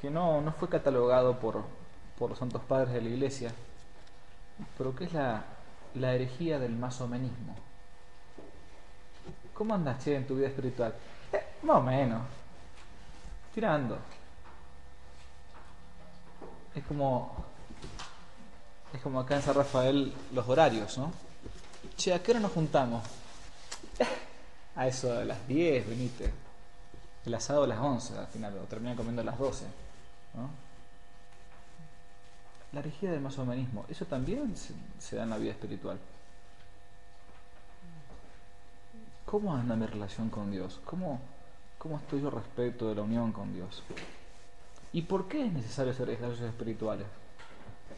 que 0.04 0.10
no, 0.10 0.42
no 0.42 0.52
fue 0.52 0.68
catalogado 0.68 1.40
por, 1.40 1.64
por 2.20 2.32
los 2.32 2.38
santos 2.38 2.62
padres 2.64 2.94
de 2.94 3.00
la 3.00 3.08
iglesia, 3.08 3.54
pero 4.78 4.94
que 4.94 5.06
es 5.06 5.14
la, 5.14 5.46
la 5.96 6.14
herejía 6.14 6.60
del 6.60 6.76
masomenismo. 6.76 7.56
¿Cómo 9.54 9.74
andas, 9.74 10.04
che, 10.04 10.14
en 10.18 10.28
tu 10.28 10.36
vida 10.36 10.48
espiritual? 10.48 10.94
Eh, 11.32 11.42
más 11.62 11.78
o 11.78 11.82
menos. 11.84 12.22
Tirando. 13.56 13.98
Es 16.76 16.84
como. 16.84 17.46
Es 18.94 19.02
como 19.02 19.22
acá 19.22 19.38
en 19.38 19.42
San 19.42 19.56
Rafael 19.56 20.14
los 20.34 20.50
horarios, 20.50 20.98
¿no? 20.98 21.14
Che, 21.96 22.14
¿a 22.14 22.22
qué 22.22 22.32
hora 22.32 22.42
nos 22.42 22.52
juntamos? 22.52 23.06
Eh, 23.98 24.06
a 24.76 24.86
eso 24.86 25.14
de 25.14 25.24
las 25.24 25.48
10, 25.48 25.88
venite. 25.88 26.34
El 27.26 27.34
asado 27.36 27.64
a 27.64 27.68
las 27.68 27.80
11 27.80 28.18
al 28.18 28.28
final, 28.28 28.58
o 28.58 28.66
termina 28.66 28.98
comiendo 28.98 29.22
a 29.22 29.26
las 29.26 29.40
12. 29.40 29.84
La 32.72 32.80
herejía 32.80 33.12
del 33.12 33.22
masomenismo, 33.22 33.86
eso 33.88 34.06
también 34.06 34.56
se, 34.58 35.16
da 35.16 35.24
en 35.24 35.30
la 35.30 35.38
vida 35.38 35.52
espiritual. 35.52 36.00
¿Cómo 39.26 39.56
anda 39.56 39.76
mi 39.76 39.86
relación 39.86 40.30
con 40.30 40.52
Dios? 40.52 40.80
¿Cómo, 40.84 41.20
¿Cómo 41.78 41.98
estoy 41.98 42.22
yo 42.22 42.30
respecto 42.30 42.90
de 42.90 42.96
la 42.96 43.04
unión 43.04 43.32
con 43.32 43.54
Dios? 43.54 43.84
¿Y 44.92 45.04
por 45.04 45.28
qué 45.28 45.46
es 45.46 45.54
necesario 45.54 45.92
hacer 45.92 46.10
ejercicios 46.10 46.50
espirituales? 46.50 47.08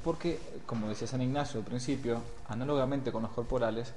Porque, 0.04 0.40
como 0.66 0.88
decía 0.88 1.08
San 1.08 1.22
Ignacio 1.22 1.60
al 1.60 1.66
principio, 1.66 2.22
análogamente 2.48 3.12
con 3.12 3.24
los 3.24 3.32
corporales, 3.32 3.94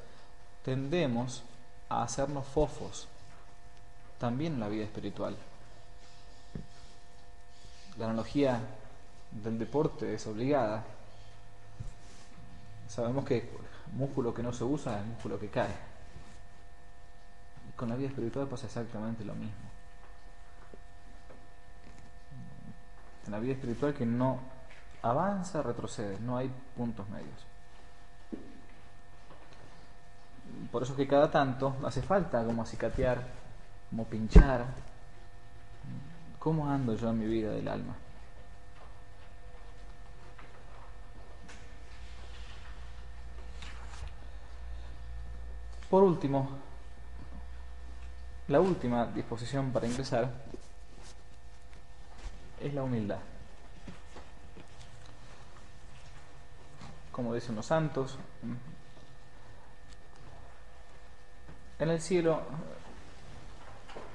tendemos 0.64 1.42
a 1.88 2.03
hacernos 2.03 2.46
fofos 2.46 3.09
también 4.18 4.55
en 4.55 4.61
la 4.61 4.68
vida 4.68 4.85
espiritual. 4.85 5.37
La 7.99 8.07
analogía 8.07 8.61
del 9.33 9.59
deporte 9.59 10.14
es 10.14 10.27
obligada. 10.27 10.85
Sabemos 12.87 13.25
que 13.25 13.51
músculo 13.93 14.33
que 14.33 14.43
no 14.43 14.53
se 14.53 14.64
usa 14.64 15.01
es 15.01 15.07
músculo 15.07 15.39
que 15.39 15.49
cae. 15.49 15.75
Y 17.68 17.72
con 17.72 17.89
la 17.89 17.97
vida 17.97 18.09
espiritual 18.09 18.47
pasa 18.47 18.66
exactamente 18.66 19.25
lo 19.25 19.35
mismo. 19.35 19.68
En 23.27 23.33
la 23.33 23.41
vida 23.41 23.55
espiritual 23.55 23.93
que 23.93 24.07
no 24.07 24.39
avanza, 25.03 25.62
retrocede, 25.62 26.18
no 26.20 26.37
hay 26.37 26.51
puntos 26.77 27.09
medios. 27.09 27.47
Por 30.70 30.83
eso 30.83 30.95
que 30.95 31.09
cada 31.09 31.31
tanto 31.31 31.77
hace 31.85 32.01
falta 32.01 32.45
como 32.45 32.62
acicatear, 32.62 33.27
como 33.91 34.05
pinchar, 34.05 34.66
¿Cómo 36.49 36.66
ando 36.66 36.94
yo 36.94 37.11
en 37.11 37.18
mi 37.18 37.26
vida 37.26 37.51
del 37.51 37.68
alma? 37.68 37.94
Por 45.90 46.05
último, 46.05 46.49
la 48.46 48.61
última 48.61 49.05
disposición 49.09 49.72
para 49.72 49.88
ingresar 49.88 50.32
es 52.62 52.72
la 52.72 52.82
humildad. 52.82 53.18
Como 57.12 57.34
dicen 57.34 57.57
los 57.57 57.66
santos, 57.66 58.16
en 61.78 61.90
el 61.90 62.01
cielo 62.01 62.40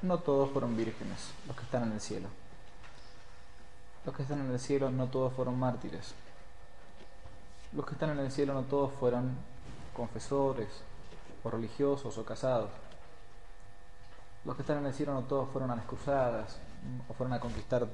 no 0.04 0.20
todos 0.20 0.52
fueron 0.52 0.76
vírgenes 0.76 1.32
los 1.48 1.56
que 1.56 1.64
están 1.64 1.84
en 1.84 1.94
el 1.94 2.02
cielo. 2.02 2.28
Los 4.06 4.14
que 4.14 4.24
están 4.24 4.42
en 4.42 4.52
el 4.52 4.60
cielo 4.60 4.92
no 4.92 5.08
todos 5.08 5.34
fueron 5.34 5.58
mártires. 5.58 6.14
Los 7.72 7.86
que 7.86 7.94
están 7.94 8.10
en 8.10 8.20
el 8.20 8.32
cielo 8.32 8.54
no 8.54 8.64
todos 8.64 8.92
fueron 9.00 9.38
confesores 9.96 10.68
o 11.44 11.50
religiosos 11.50 12.18
o 12.18 12.26
casados. 12.26 12.70
Los 14.44 14.58
que 14.58 14.62
están 14.62 14.80
en 14.80 14.88
el 14.88 14.94
cielo 14.94 15.14
no 15.14 15.22
todos 15.24 15.50
fueron 15.50 15.72
a 15.72 15.76
las 15.78 15.86
cruzadas 15.86 16.58
o 17.08 17.14
fueron 17.14 17.34
a 17.34 17.40
conquistar 17.40 17.88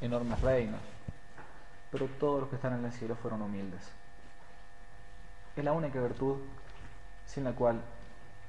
enormes 0.00 0.40
reinos. 0.40 0.80
Pero 1.90 2.06
todos 2.20 2.40
los 2.40 2.50
que 2.50 2.56
están 2.56 2.78
en 2.78 2.84
el 2.84 2.92
cielo 2.92 3.16
fueron 3.16 3.42
humildes. 3.42 3.82
Es 5.56 5.64
la 5.64 5.72
única 5.72 6.00
virtud 6.00 6.36
sin 7.26 7.42
la 7.42 7.52
cual 7.52 7.80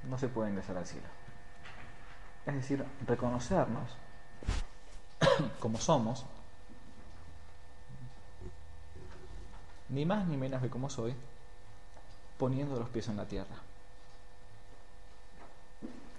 no 0.08 0.16
se 0.16 0.28
puede 0.28 0.50
ingresar 0.50 0.76
al 0.76 0.86
cielo. 0.86 1.19
Es 2.46 2.54
decir, 2.54 2.84
reconocernos 3.06 3.90
como 5.60 5.78
somos, 5.78 6.24
ni 9.90 10.04
más 10.04 10.26
ni 10.26 10.36
menos 10.36 10.62
que 10.62 10.70
como 10.70 10.88
soy, 10.88 11.14
poniendo 12.38 12.78
los 12.78 12.88
pies 12.88 13.08
en 13.08 13.16
la 13.16 13.26
tierra. 13.26 13.56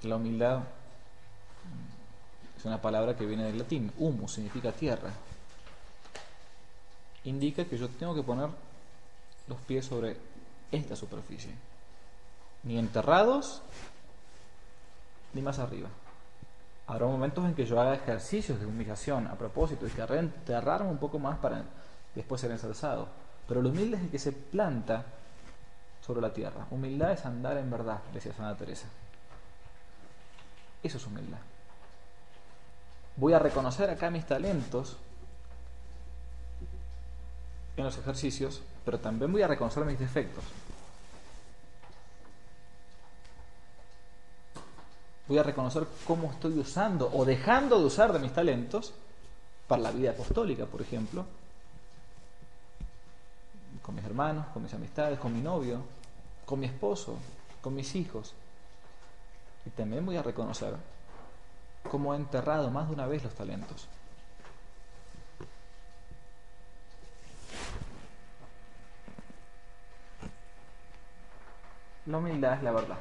La 0.04 0.16
humildad 0.16 0.64
es 2.58 2.66
una 2.66 2.82
palabra 2.82 3.16
que 3.16 3.26
viene 3.26 3.46
del 3.46 3.58
latín. 3.58 3.92
Humus 3.98 4.34
significa 4.34 4.72
tierra. 4.72 5.12
Indica 7.24 7.66
que 7.66 7.78
yo 7.78 7.90
tengo 7.90 8.14
que 8.14 8.24
poner 8.24 8.50
los 9.48 9.60
pies 9.62 9.86
sobre 9.86 10.18
esta 10.72 10.96
superficie. 10.96 11.54
Ni 12.64 12.78
enterrados, 12.78 13.62
ni 15.34 15.42
más 15.42 15.60
arriba. 15.60 15.90
Habrá 16.92 17.06
momentos 17.06 17.46
en 17.46 17.56
que 17.56 17.66
yo 17.66 17.80
haga 17.80 17.94
ejercicios 17.94 18.60
de 18.60 18.66
humillación 18.66 19.26
a 19.28 19.36
propósito 19.36 19.88
y 19.88 19.92
querré 19.92 20.20
enterrarme 20.20 20.90
un 20.90 20.98
poco 20.98 21.20
más 21.20 21.38
para 21.38 21.64
después 22.14 22.42
ser 22.42 22.52
ensalzado. 22.52 23.08
Pero 23.48 23.62
lo 23.62 23.70
humilde 23.70 23.96
es 23.96 24.04
el 24.04 24.10
que 24.10 24.20
se 24.20 24.34
planta 24.34 25.06
sobre 26.06 26.20
la 26.20 26.34
tierra. 26.34 26.68
Humildad 26.70 27.14
es 27.14 27.26
andar 27.26 27.56
en 27.56 27.72
verdad, 27.72 28.02
decía 28.14 28.34
Santa 28.34 28.58
Teresa. 28.58 28.88
Eso 30.84 30.98
es 30.98 31.08
humildad. 31.08 31.38
Voy 33.16 33.32
a 33.32 33.40
reconocer 33.40 33.90
acá 33.90 34.10
mis 34.10 34.26
talentos 34.26 34.98
en 37.78 37.86
los 37.86 37.98
ejercicios, 37.98 38.62
pero 38.84 39.00
también 39.00 39.32
voy 39.32 39.44
a 39.44 39.48
reconocer 39.48 39.86
mis 39.86 39.98
defectos. 39.98 40.44
Voy 45.32 45.40
a 45.40 45.44
reconocer 45.44 45.88
cómo 46.06 46.30
estoy 46.30 46.60
usando 46.60 47.10
o 47.14 47.24
dejando 47.24 47.80
de 47.80 47.86
usar 47.86 48.12
de 48.12 48.20
mis 48.20 48.34
talentos 48.34 48.94
para 49.66 49.82
la 49.82 49.92
vida 49.92 50.12
apostólica, 50.12 50.66
por 50.66 50.82
ejemplo, 50.82 51.24
con 53.82 53.96
mis 53.96 54.04
hermanos, 54.04 54.48
con 54.48 54.62
mis 54.62 54.74
amistades, 54.74 55.18
con 55.20 55.34
mi 55.34 55.40
novio, 55.40 55.78
con 56.46 56.60
mi 56.60 56.66
esposo, 56.66 57.16
con 57.62 57.74
mis 57.74 57.96
hijos. 57.96 58.34
Y 59.66 59.70
también 59.70 60.06
voy 60.06 60.18
a 60.18 60.22
reconocer 60.22 60.76
cómo 61.90 62.14
he 62.14 62.18
enterrado 62.18 62.70
más 62.70 62.90
de 62.90 62.94
una 62.96 63.08
vez 63.08 63.24
los 63.24 63.34
talentos. 63.34 63.88
La 72.06 72.18
humildad 72.18 72.56
es 72.56 72.64
la 72.64 72.72
verdad. 72.74 72.98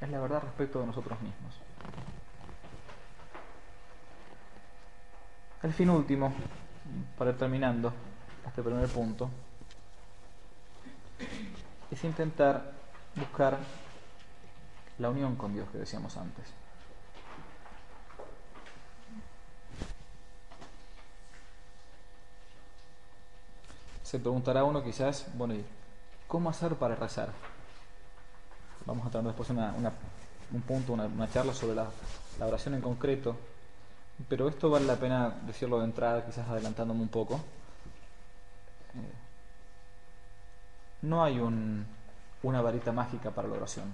Es 0.00 0.08
la 0.08 0.20
verdad 0.20 0.42
respecto 0.42 0.80
de 0.80 0.86
nosotros 0.86 1.20
mismos. 1.20 1.54
El 5.62 5.72
fin 5.72 5.90
último, 5.90 6.32
para 7.16 7.30
ir 7.30 7.38
terminando 7.38 7.92
este 8.46 8.62
primer 8.62 8.88
punto, 8.88 9.28
es 11.90 12.04
intentar 12.04 12.72
buscar 13.16 13.58
la 14.98 15.10
unión 15.10 15.34
con 15.34 15.52
Dios 15.52 15.68
que 15.70 15.78
decíamos 15.78 16.16
antes. 16.16 16.46
Se 24.04 24.18
preguntará 24.18 24.64
uno 24.64 24.82
quizás, 24.82 25.26
bueno, 25.34 25.54
¿y 25.54 25.64
cómo 26.28 26.48
hacer 26.50 26.76
para 26.76 26.94
rezar? 26.94 27.30
Vamos 28.88 29.06
a 29.06 29.10
tener 29.10 29.26
después 29.26 29.50
un 29.50 30.62
punto, 30.62 30.94
una, 30.94 31.30
charla 31.30 31.52
sobre 31.52 31.74
la, 31.74 31.90
oración 32.40 32.72
en 32.72 32.80
concreto, 32.80 33.36
pero 34.30 34.48
esto 34.48 34.70
vale 34.70 34.86
la 34.86 34.96
pena 34.96 35.30
decirlo 35.42 35.78
de 35.80 35.84
entrada, 35.84 36.24
quizás 36.24 36.48
adelantándome 36.48 37.02
un 37.02 37.08
poco. 37.08 37.34
Eh, 38.94 39.12
no 41.02 41.22
hay 41.22 41.38
una 41.38 42.62
varita 42.62 42.90
mágica 42.90 43.30
para 43.30 43.46
la 43.46 43.56
oración. 43.56 43.92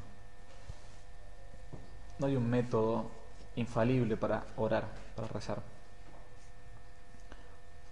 No 2.21 2.29
hay 2.29 2.37
un 2.37 2.49
método 2.49 3.11
infalible 3.57 4.17
para 4.17 4.45
orar, 4.57 4.85
para 5.17 5.27
rezar. 5.27 5.61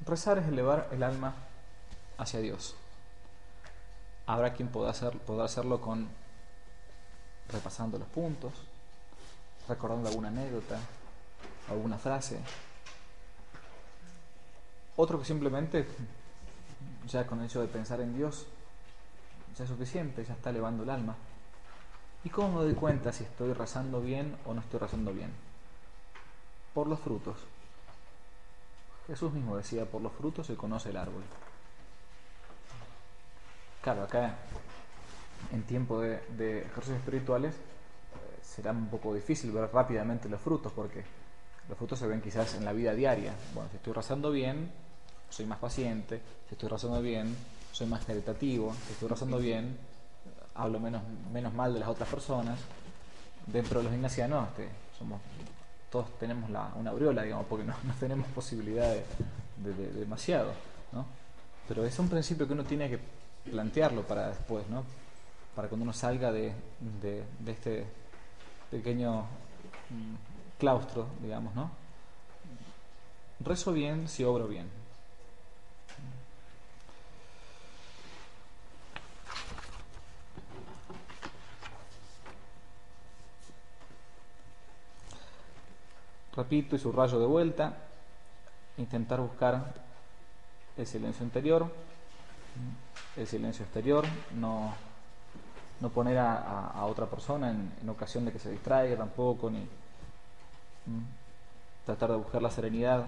Rezar 0.06 0.38
es 0.38 0.46
elevar 0.46 0.88
el 0.92 1.02
alma 1.02 1.34
hacia 2.16 2.38
Dios. 2.38 2.76
Habrá 4.24 4.52
quien 4.52 4.68
pueda, 4.68 4.90
hacer, 4.90 5.18
hacerlo 5.42 5.80
con 5.80 6.21
repasando 7.48 7.98
los 7.98 8.08
puntos, 8.08 8.52
recordando 9.68 10.08
alguna 10.08 10.28
anécdota, 10.28 10.78
alguna 11.70 11.98
frase. 11.98 12.40
Otro 14.96 15.18
que 15.18 15.24
simplemente, 15.24 15.86
ya 17.08 17.26
con 17.26 17.40
el 17.40 17.46
hecho 17.46 17.60
de 17.60 17.68
pensar 17.68 18.00
en 18.00 18.16
Dios, 18.16 18.46
ya 19.56 19.64
es 19.64 19.70
suficiente, 19.70 20.24
ya 20.24 20.34
está 20.34 20.50
elevando 20.50 20.82
el 20.82 20.90
alma. 20.90 21.16
¿Y 22.24 22.30
cómo 22.30 22.58
me 22.58 22.64
doy 22.64 22.74
cuenta 22.74 23.12
si 23.12 23.24
estoy 23.24 23.52
rezando 23.52 24.00
bien 24.00 24.36
o 24.46 24.54
no 24.54 24.60
estoy 24.60 24.78
rezando 24.78 25.12
bien? 25.12 25.32
Por 26.74 26.86
los 26.86 27.00
frutos. 27.00 27.36
Jesús 29.06 29.32
mismo 29.32 29.56
decía, 29.56 29.84
por 29.84 30.00
los 30.00 30.12
frutos 30.12 30.46
se 30.46 30.56
conoce 30.56 30.90
el 30.90 30.96
árbol. 30.96 31.24
Claro, 33.82 34.04
acá 34.04 34.36
en 35.52 35.62
tiempo 35.64 36.00
de, 36.00 36.62
ejercicios 36.62 36.98
espirituales 36.98 37.54
eh, 37.54 38.38
será 38.42 38.72
un 38.72 38.88
poco 38.88 39.14
difícil 39.14 39.50
ver 39.52 39.70
rápidamente 39.72 40.28
los 40.28 40.40
frutos 40.40 40.72
porque 40.72 41.04
los 41.68 41.78
frutos 41.78 41.98
se 41.98 42.06
ven 42.06 42.20
quizás 42.20 42.54
en 42.54 42.64
la 42.64 42.72
vida 42.72 42.94
diaria. 42.94 43.32
Bueno, 43.54 43.68
si 43.70 43.76
estoy 43.76 43.92
rezando 43.92 44.30
bien, 44.30 44.70
soy 45.28 45.46
más 45.46 45.58
paciente, 45.58 46.20
si 46.48 46.54
estoy 46.54 46.68
rezando 46.68 47.00
bien, 47.00 47.34
soy 47.72 47.86
más 47.86 48.04
caritativo, 48.04 48.74
si 48.86 48.92
estoy 48.92 49.08
rezando 49.08 49.38
bien, 49.38 49.76
hablo 50.54 50.78
menos, 50.80 51.02
menos 51.32 51.52
mal 51.54 51.72
de 51.72 51.80
las 51.80 51.88
otras 51.88 52.08
personas. 52.08 52.58
Dentro 53.46 53.80
de 53.80 53.84
los 53.84 53.94
ignacianos 53.94 54.48
este, 54.50 54.68
somos, 54.96 55.20
todos 55.90 56.18
tenemos 56.18 56.48
una 56.48 56.90
aureola, 56.90 57.22
digamos, 57.22 57.46
porque 57.46 57.64
no, 57.64 57.74
tenemos 58.00 58.26
posibilidad 58.28 58.94
de, 59.56 59.72
demasiado. 59.98 60.52
¿no? 60.92 61.06
Pero 61.66 61.84
es 61.84 61.98
un 61.98 62.08
principio 62.08 62.46
que 62.46 62.52
uno 62.52 62.64
tiene 62.64 62.88
que 62.88 62.98
plantearlo 63.50 64.02
para 64.02 64.28
después, 64.28 64.68
¿no? 64.68 64.84
Para 65.54 65.68
cuando 65.68 65.84
uno 65.84 65.92
salga 65.92 66.32
de, 66.32 66.54
este 67.46 67.86
pequeño 68.70 69.20
mm, 69.20 70.14
claustro, 70.58 71.06
digamos, 71.20 71.54
¿no? 71.54 71.70
Rezo 73.40 73.72
bien 73.72 74.08
si 74.08 74.24
obro 74.24 74.46
bien. 74.46 74.70
Repito 86.34 86.76
y 86.76 86.78
subrayo 86.78 87.18
de 87.20 87.26
vuelta, 87.26 87.76
intentar 88.78 89.20
buscar 89.20 89.74
el 90.78 90.86
silencio 90.86 91.24
interior, 91.24 91.70
el 93.16 93.26
silencio 93.26 93.64
exterior, 93.64 94.06
no, 94.34 94.72
no 95.82 95.90
poner 95.90 96.16
a, 96.18 96.84
otra 96.86 97.06
persona 97.06 97.50
en, 97.50 97.88
ocasión 97.88 98.24
de 98.24 98.32
que 98.32 98.38
se 98.38 98.50
distraiga 98.50 98.96
tampoco, 98.96 99.50
ni 99.50 99.66
tratar 101.84 102.12
de 102.12 102.16
buscar 102.16 102.40
la 102.40 102.50
serenidad 102.50 103.04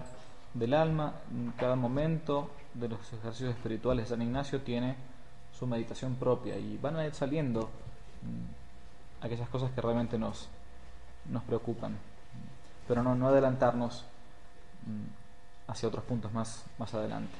del 0.53 0.73
alma. 0.75 1.13
Cada 1.57 1.75
momento 1.75 2.51
de 2.75 2.89
los 2.89 2.99
ejercicios 3.13 3.55
espirituales 3.55 4.05
de 4.05 4.15
San 4.15 4.21
Ignacio 4.21 4.61
tiene 4.61 4.95
su 5.57 5.65
meditación 5.65 6.15
propia 6.15 6.57
y 6.57 6.77
van 6.77 6.97
a 6.97 7.05
ir 7.05 7.15
saliendo 7.15 7.69
aquellas 9.21 9.49
cosas 9.49 9.71
que 9.71 9.81
realmente 9.81 10.19
nos, 10.19 10.49
nos 11.31 11.41
preocupan 11.43 11.97
pero 12.87 13.03
no, 13.03 13.15
no 13.15 13.27
adelantarnos 13.27 14.03
hacia 15.67 15.89
otros 15.89 16.03
puntos 16.05 16.31
más, 16.33 16.63
más 16.77 16.93
adelante. 16.93 17.33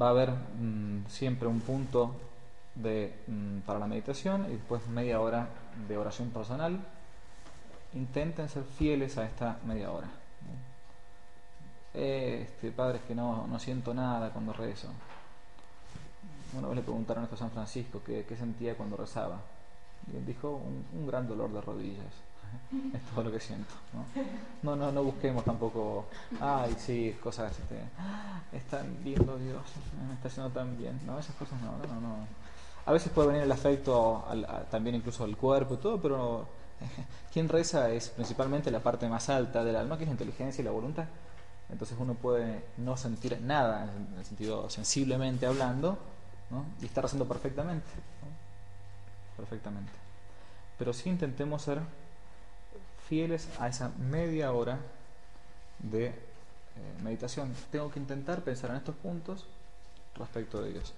Va 0.00 0.08
a 0.08 0.10
haber 0.10 0.30
mm, 0.30 1.06
siempre 1.08 1.48
un 1.48 1.60
punto 1.60 2.14
de, 2.74 3.14
mm, 3.26 3.60
para 3.60 3.78
la 3.78 3.86
meditación 3.86 4.46
y 4.46 4.54
después 4.54 4.86
media 4.88 5.20
hora 5.20 5.48
de 5.88 5.96
oración 5.96 6.30
personal. 6.30 6.78
Intenten 7.94 8.48
ser 8.48 8.64
fieles 8.64 9.18
a 9.18 9.24
esta 9.24 9.58
media 9.64 9.90
hora. 9.90 10.08
Eh, 11.94 12.48
este, 12.48 12.72
padre, 12.72 12.98
es 12.98 13.04
que 13.04 13.14
no, 13.14 13.46
no 13.46 13.58
siento 13.58 13.94
nada 13.94 14.30
cuando 14.30 14.52
rezo. 14.52 14.88
Una 16.58 16.68
vez 16.68 16.76
le 16.76 16.82
preguntaron 16.82 17.24
esto 17.24 17.36
a 17.36 17.38
San 17.38 17.50
Francisco, 17.50 18.02
¿qué, 18.04 18.24
qué 18.28 18.36
sentía 18.36 18.76
cuando 18.76 18.96
rezaba? 18.96 19.40
Y 20.12 20.16
él 20.16 20.26
dijo, 20.26 20.50
un, 20.50 20.84
un 21.00 21.06
gran 21.06 21.28
dolor 21.28 21.52
de 21.52 21.60
rodillas. 21.60 22.12
Es 22.92 23.02
todo 23.14 23.24
lo 23.24 23.32
que 23.32 23.40
siento. 23.40 23.74
¿no? 23.92 24.04
No, 24.62 24.76
no, 24.76 24.92
no 24.92 25.02
busquemos 25.04 25.44
tampoco, 25.44 26.06
ay, 26.40 26.74
sí, 26.78 27.16
cosas, 27.22 27.52
este, 27.58 27.78
"Ah, 27.98 28.40
es 28.52 28.64
tan 28.64 29.02
lindo 29.04 29.36
Dios, 29.38 29.62
me 30.08 30.14
está 30.14 30.28
haciendo 30.28 30.50
tan 30.52 30.76
bien. 30.78 30.98
No, 31.06 31.18
esas 31.18 31.34
cosas 31.36 31.60
no, 31.62 31.72
no, 31.92 32.00
no. 32.00 32.16
A 32.86 32.92
veces 32.92 33.10
puede 33.12 33.28
venir 33.28 33.42
el 33.42 33.52
afecto 33.52 34.24
al- 34.28 34.44
a- 34.44 34.64
también 34.64 34.96
incluso 34.96 35.24
al 35.24 35.36
cuerpo 35.36 35.74
y 35.74 35.76
todo, 35.78 36.00
pero 36.00 36.46
quien 37.32 37.48
reza 37.48 37.90
es 37.90 38.08
principalmente 38.10 38.70
la 38.70 38.80
parte 38.80 39.08
más 39.08 39.28
alta 39.28 39.64
del 39.64 39.76
alma, 39.76 39.96
que 39.96 40.04
es 40.04 40.08
la 40.08 40.12
inteligencia 40.14 40.62
y 40.62 40.64
la 40.64 40.70
voluntad. 40.70 41.04
Entonces 41.70 41.96
uno 41.98 42.14
puede 42.14 42.64
no 42.76 42.96
sentir 42.96 43.40
nada, 43.40 43.84
en 43.84 44.18
el 44.18 44.24
sentido 44.24 44.68
sensiblemente 44.68 45.46
hablando, 45.46 45.98
¿no? 46.50 46.64
y 46.80 46.84
estar 46.86 47.02
rezando 47.04 47.26
perfectamente. 47.26 47.86
¿no? 48.22 48.28
Perfectamente. 49.36 49.92
Pero 50.78 50.92
sí 50.92 51.08
intentemos 51.08 51.62
ser 51.62 51.80
fieles 53.08 53.48
a 53.58 53.68
esa 53.68 53.90
media 54.10 54.52
hora 54.52 54.78
de 55.78 56.06
eh, 56.06 56.12
meditación. 57.02 57.52
Tengo 57.70 57.90
que 57.90 58.00
intentar 58.00 58.42
pensar 58.42 58.70
en 58.70 58.76
estos 58.76 58.94
puntos 58.96 59.46
respecto 60.16 60.62
de 60.62 60.72
Dios. 60.72 60.92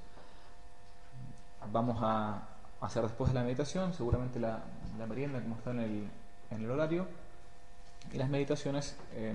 Vamos 1.72 1.98
a 2.00 2.42
hacer 2.80 3.02
después 3.02 3.30
de 3.30 3.34
la 3.34 3.42
meditación, 3.42 3.92
seguramente 3.92 4.38
la, 4.38 4.62
la 4.98 5.06
merienda 5.06 5.40
como 5.40 5.56
está 5.56 5.70
en 5.70 6.10
el, 6.50 6.70
horario. 6.70 7.06
Y 8.12 8.18
las 8.18 8.28
meditaciones 8.28 8.96
eh, 9.14 9.34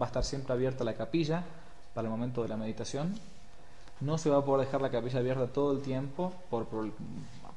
va 0.00 0.06
a 0.06 0.08
estar 0.08 0.24
siempre 0.24 0.52
abierta 0.52 0.82
la 0.82 0.94
capilla 0.94 1.44
para 1.94 2.08
el 2.08 2.10
momento 2.10 2.42
de 2.42 2.48
la 2.48 2.56
meditación. 2.56 3.14
No 4.00 4.18
se 4.18 4.28
va 4.28 4.38
a 4.38 4.44
poder 4.44 4.66
dejar 4.66 4.82
la 4.82 4.90
capilla 4.90 5.20
abierta 5.20 5.46
todo 5.46 5.72
el 5.72 5.82
tiempo 5.82 6.32
por, 6.50 6.66
por, 6.66 6.90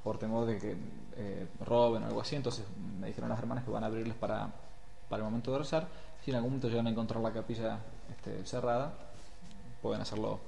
por 0.06 0.20
temor 0.20 0.46
de 0.46 0.60
que 0.60 0.76
eh, 1.18 1.48
roben 1.66 2.04
o 2.04 2.06
algo 2.06 2.22
así. 2.22 2.36
Entonces 2.36 2.64
me 3.02 3.08
dijeron 3.08 3.28
las 3.30 3.40
hermanas 3.40 3.64
que 3.66 3.72
van 3.72 3.84
a 3.84 3.88
abrirles 3.88 4.16
para, 4.16 4.48
para 5.10 5.22
el 5.22 5.26
momento 5.26 5.52
de 5.52 5.58
rezar. 5.58 5.88
Si 6.24 6.30
en 6.30 6.38
algún 6.38 6.52
momento 6.52 6.70
llegan 6.70 6.86
a 6.86 6.92
encontrar 6.92 7.22
la 7.24 7.32
capilla 7.34 7.80
este, 8.12 8.46
cerrada, 8.46 8.94
pueden 9.82 10.02
hacerlo 10.02 10.40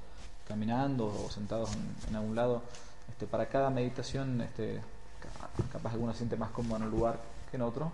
caminando 0.48 1.08
o 1.08 1.30
sentados 1.32 1.72
en, 2.08 2.16
algún 2.16 2.36
lado. 2.36 2.62
Este, 3.10 3.26
para 3.26 3.48
cada 3.48 3.72
meditación, 3.72 4.42
este, 4.42 4.80
ca- 5.20 5.50
capaz 5.74 5.94
alguno 5.94 6.12
se 6.14 6.20
siente 6.20 6.38
más 6.38 6.52
cómodo 6.52 6.78
en 6.78 6.84
un 6.84 6.92
lugar 6.92 7.20
que 7.50 7.58
en 7.58 7.64
otro. 7.64 7.92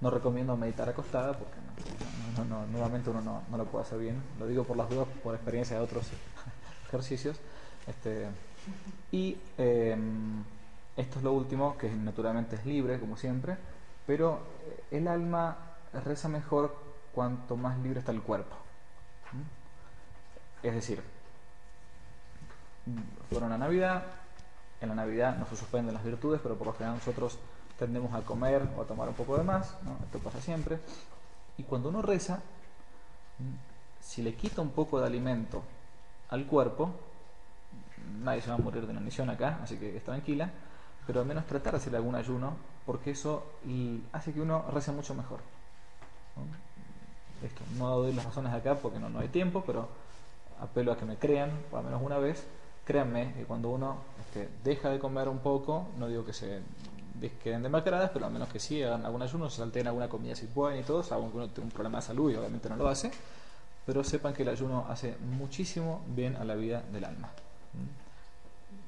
No 0.00 0.08
recomiendo 0.10 0.56
meditar 0.56 0.88
acostada 0.88 1.32
porque 1.36 1.54
no, 2.48 2.66
nuevamente 2.66 3.10
uno 3.10 3.20
no, 3.20 3.42
no 3.50 3.56
lo 3.58 3.66
puede 3.66 3.84
hacer 3.84 3.98
bien. 3.98 4.22
Lo 4.38 4.46
digo 4.46 4.64
por 4.64 4.76
las 4.78 4.88
dudas, 4.88 5.06
por 5.22 5.34
experiencia 5.34 5.76
de 5.76 5.82
otros 5.82 6.06
ejercicios. 6.88 7.36
Este, 7.86 8.26
y 9.12 9.36
eh, 9.58 9.96
esto 10.96 11.18
es 11.18 11.24
lo 11.24 11.32
último, 11.32 11.76
que 11.76 11.90
naturalmente 11.90 12.56
es 12.56 12.66
libre, 12.66 13.00
como 13.00 13.16
siempre, 13.16 13.56
pero 14.06 14.40
eh, 14.66 14.84
el 14.98 15.08
alma 15.08 15.56
reza 16.04 16.28
mejor 16.28 16.76
cuanto 17.14 17.56
más 17.56 17.78
libre 17.78 18.00
está 18.00 18.12
el 18.12 18.22
cuerpo. 18.22 18.56
Es 20.62 20.74
decir, 20.74 21.02
fueron 23.30 23.50
la 23.50 23.58
Navidad, 23.58 24.04
en 24.80 24.88
la 24.88 24.94
Navidad 24.94 25.36
no 25.36 25.46
se 25.46 25.56
suspenden 25.56 25.94
las 25.94 26.04
virtudes, 26.04 26.40
pero 26.42 26.56
por 26.56 26.68
lo 26.68 26.72
general 26.72 26.96
nosotros 26.96 27.38
tendemos 27.78 28.14
a 28.14 28.22
comer 28.22 28.66
o 28.76 28.82
a 28.82 28.84
tomar 28.86 29.08
un 29.08 29.14
poco 29.14 29.36
de 29.36 29.44
más, 29.44 29.76
esto 30.04 30.18
pasa 30.20 30.40
siempre, 30.40 30.78
y 31.58 31.64
cuando 31.64 31.88
uno 31.88 32.02
reza, 32.02 32.40
si 34.00 34.22
le 34.22 34.34
quita 34.34 34.62
un 34.62 34.70
poco 34.70 35.00
de 35.00 35.06
alimento 35.06 35.62
al 36.30 36.46
cuerpo, 36.46 36.90
nadie 38.22 38.42
se 38.42 38.48
va 38.48 38.54
a 38.54 38.58
morir 38.58 38.86
de 38.86 38.92
inanición 38.92 39.30
acá, 39.30 39.58
así 39.62 39.76
que 39.76 39.96
es 39.96 40.04
tranquila, 40.04 40.50
pero 41.06 41.20
al 41.20 41.26
menos 41.26 41.46
tratar 41.46 41.72
de 41.74 41.78
hacer 41.78 41.94
algún 41.96 42.14
ayuno, 42.14 42.54
porque 42.86 43.10
eso 43.12 43.44
hace 44.12 44.32
que 44.32 44.40
uno 44.40 44.64
rece 44.72 44.92
mucho 44.92 45.14
mejor. 45.14 45.40
¿no? 46.36 47.46
Esto, 47.46 47.62
no 47.78 47.98
doy 47.98 48.12
las 48.12 48.24
razones 48.24 48.52
acá 48.52 48.76
porque 48.76 48.98
no, 48.98 49.08
no 49.08 49.20
hay 49.20 49.28
tiempo, 49.28 49.62
pero 49.66 49.88
apelo 50.60 50.92
a 50.92 50.96
que 50.96 51.04
me 51.04 51.16
crean, 51.16 51.50
por 51.70 51.80
lo 51.80 51.86
menos 51.90 52.02
una 52.02 52.18
vez, 52.18 52.46
créanme 52.84 53.32
que 53.34 53.44
cuando 53.44 53.70
uno 53.70 53.96
este, 54.20 54.48
deja 54.62 54.90
de 54.90 54.98
comer 54.98 55.28
un 55.28 55.40
poco, 55.40 55.88
no 55.98 56.08
digo 56.08 56.24
que 56.24 56.32
se 56.32 56.62
de- 57.14 57.30
queden 57.42 57.62
demacradas, 57.62 58.10
pero 58.12 58.26
al 58.26 58.32
menos 58.32 58.48
que 58.48 58.58
sí 58.60 58.82
hagan 58.82 59.04
algún 59.04 59.22
ayuno, 59.22 59.50
se 59.50 59.58
salteen 59.58 59.86
alguna 59.86 60.08
comida 60.08 60.34
si 60.34 60.46
pueden 60.46 60.80
y 60.80 60.82
todo, 60.84 61.02
salvo 61.02 61.30
que 61.30 61.36
uno 61.36 61.48
tenga 61.48 61.66
un 61.66 61.70
problema 61.72 61.98
de 61.98 62.02
salud 62.02 62.30
y 62.30 62.36
obviamente 62.36 62.68
no 62.68 62.76
lo 62.76 62.88
hace, 62.88 63.10
pero 63.86 64.02
sepan 64.04 64.32
que 64.32 64.42
el 64.42 64.48
ayuno 64.48 64.86
hace 64.88 65.16
muchísimo 65.18 66.02
bien 66.08 66.36
a 66.36 66.44
la 66.44 66.54
vida 66.54 66.82
del 66.92 67.04
alma. 67.04 67.28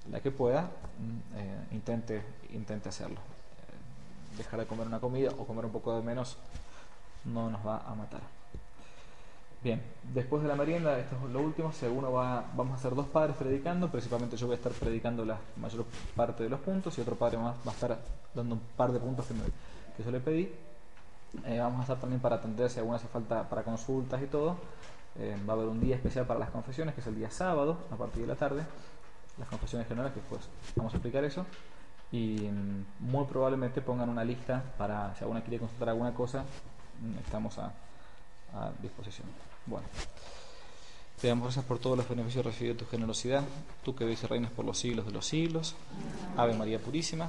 ¿Mm? 0.09 0.13
La 0.13 0.21
que 0.21 0.31
pueda, 0.31 0.61
¿m? 0.99 1.41
eh, 1.43 1.67
intente, 1.73 2.23
intente 2.53 2.89
hacerlo. 2.89 3.19
Dejar 4.37 4.61
de 4.61 4.67
comer 4.67 4.87
una 4.87 5.01
comida 5.01 5.31
o 5.39 5.47
comer 5.47 5.65
un 5.65 5.73
poco 5.73 5.97
de 5.97 6.03
menos 6.03 6.37
no 7.25 7.51
nos 7.51 7.67
va 7.67 7.79
a 7.87 7.95
matar. 7.95 8.21
Bien, 9.63 9.83
después 10.15 10.43
de 10.43 10.49
la 10.49 10.55
merienda, 10.55 10.99
esto 10.99 11.17
es 11.27 11.33
lo 11.33 11.41
último, 11.41 11.73
si 11.73 11.87
alguno 11.87 12.13
va, 12.13 12.45
vamos 12.55 12.79
a 12.79 12.83
ser 12.83 12.95
dos 12.95 13.07
padres 13.07 13.35
predicando, 13.37 13.91
principalmente 13.91 14.37
yo 14.37 14.47
voy 14.47 14.55
a 14.55 14.59
estar 14.59 14.71
predicando 14.73 15.25
la 15.25 15.39
mayor 15.57 15.87
parte 16.15 16.45
de 16.45 16.51
los 16.51 16.61
puntos 16.61 16.97
y 16.99 17.01
otro 17.01 17.17
padre 17.17 17.39
más 17.39 17.57
va 17.67 17.71
a 17.73 17.75
estar 17.75 17.99
dando 18.35 18.55
un 18.57 18.61
par 18.77 18.93
de 18.93 19.01
puntos 19.01 19.27
que, 19.27 19.35
me- 19.35 19.41
que 19.97 20.05
yo 20.05 20.11
le 20.11 20.21
pedí. 20.21 20.53
Eh, 21.47 21.59
vamos 21.59 21.81
a 21.81 21.83
estar 21.83 21.97
también 21.99 22.21
para 22.21 22.37
atender 22.37 22.71
si 22.71 22.79
alguna 22.79 22.97
hace 22.99 23.09
falta 23.09 23.49
para 23.49 23.63
consultas 23.65 24.23
y 24.23 24.27
todo. 24.27 24.57
Eh, 25.19 25.35
va 25.49 25.55
a 25.55 25.57
haber 25.57 25.69
un 25.69 25.81
día 25.81 25.97
especial 25.97 26.27
para 26.27 26.39
las 26.39 26.51
confesiones, 26.51 26.95
que 26.95 27.01
es 27.01 27.07
el 27.07 27.17
día 27.17 27.31
sábado, 27.31 27.79
a 27.91 27.97
partir 27.97 28.23
de 28.23 28.29
la 28.29 28.37
tarde. 28.37 28.63
Las 29.39 29.49
confesiones 29.49 29.87
generales, 29.87 30.15
que 30.15 30.21
después 30.21 30.49
vamos 30.75 30.93
a 30.95 30.97
explicar 30.97 31.25
eso. 31.25 31.45
Y 32.13 32.37
mm, 32.39 32.87
muy 33.01 33.25
probablemente 33.27 33.81
pongan 33.83 34.09
una 34.09 34.25
lista 34.25 34.63
para 34.79 35.15
si 35.17 35.23
alguna 35.23 35.43
quiere 35.43 35.59
consultar 35.59 35.89
alguna 35.91 36.15
cosa, 36.15 36.43
mm, 36.43 37.19
estamos 37.25 37.59
a, 37.59 37.73
a 38.55 38.71
disposición. 38.81 39.27
Bueno, 39.67 39.87
te 41.21 41.29
damos 41.29 41.45
gracias 41.45 41.65
por 41.65 41.79
todos 41.79 41.97
los 41.97 42.09
beneficios 42.09 42.45
recibidos 42.45 42.79
de 42.79 42.85
tu 42.85 42.91
generosidad, 42.91 43.43
tú 43.85 43.95
que 43.95 44.05
vives 44.05 44.23
y 44.23 44.27
reinas 44.27 44.53
por 44.53 44.65
los 44.65 44.79
siglos 44.79 45.07
de 45.07 45.13
los 45.13 45.27
siglos. 45.27 45.75
Ave 46.37 46.55
María 46.55 46.79
Purísima. 46.79 47.29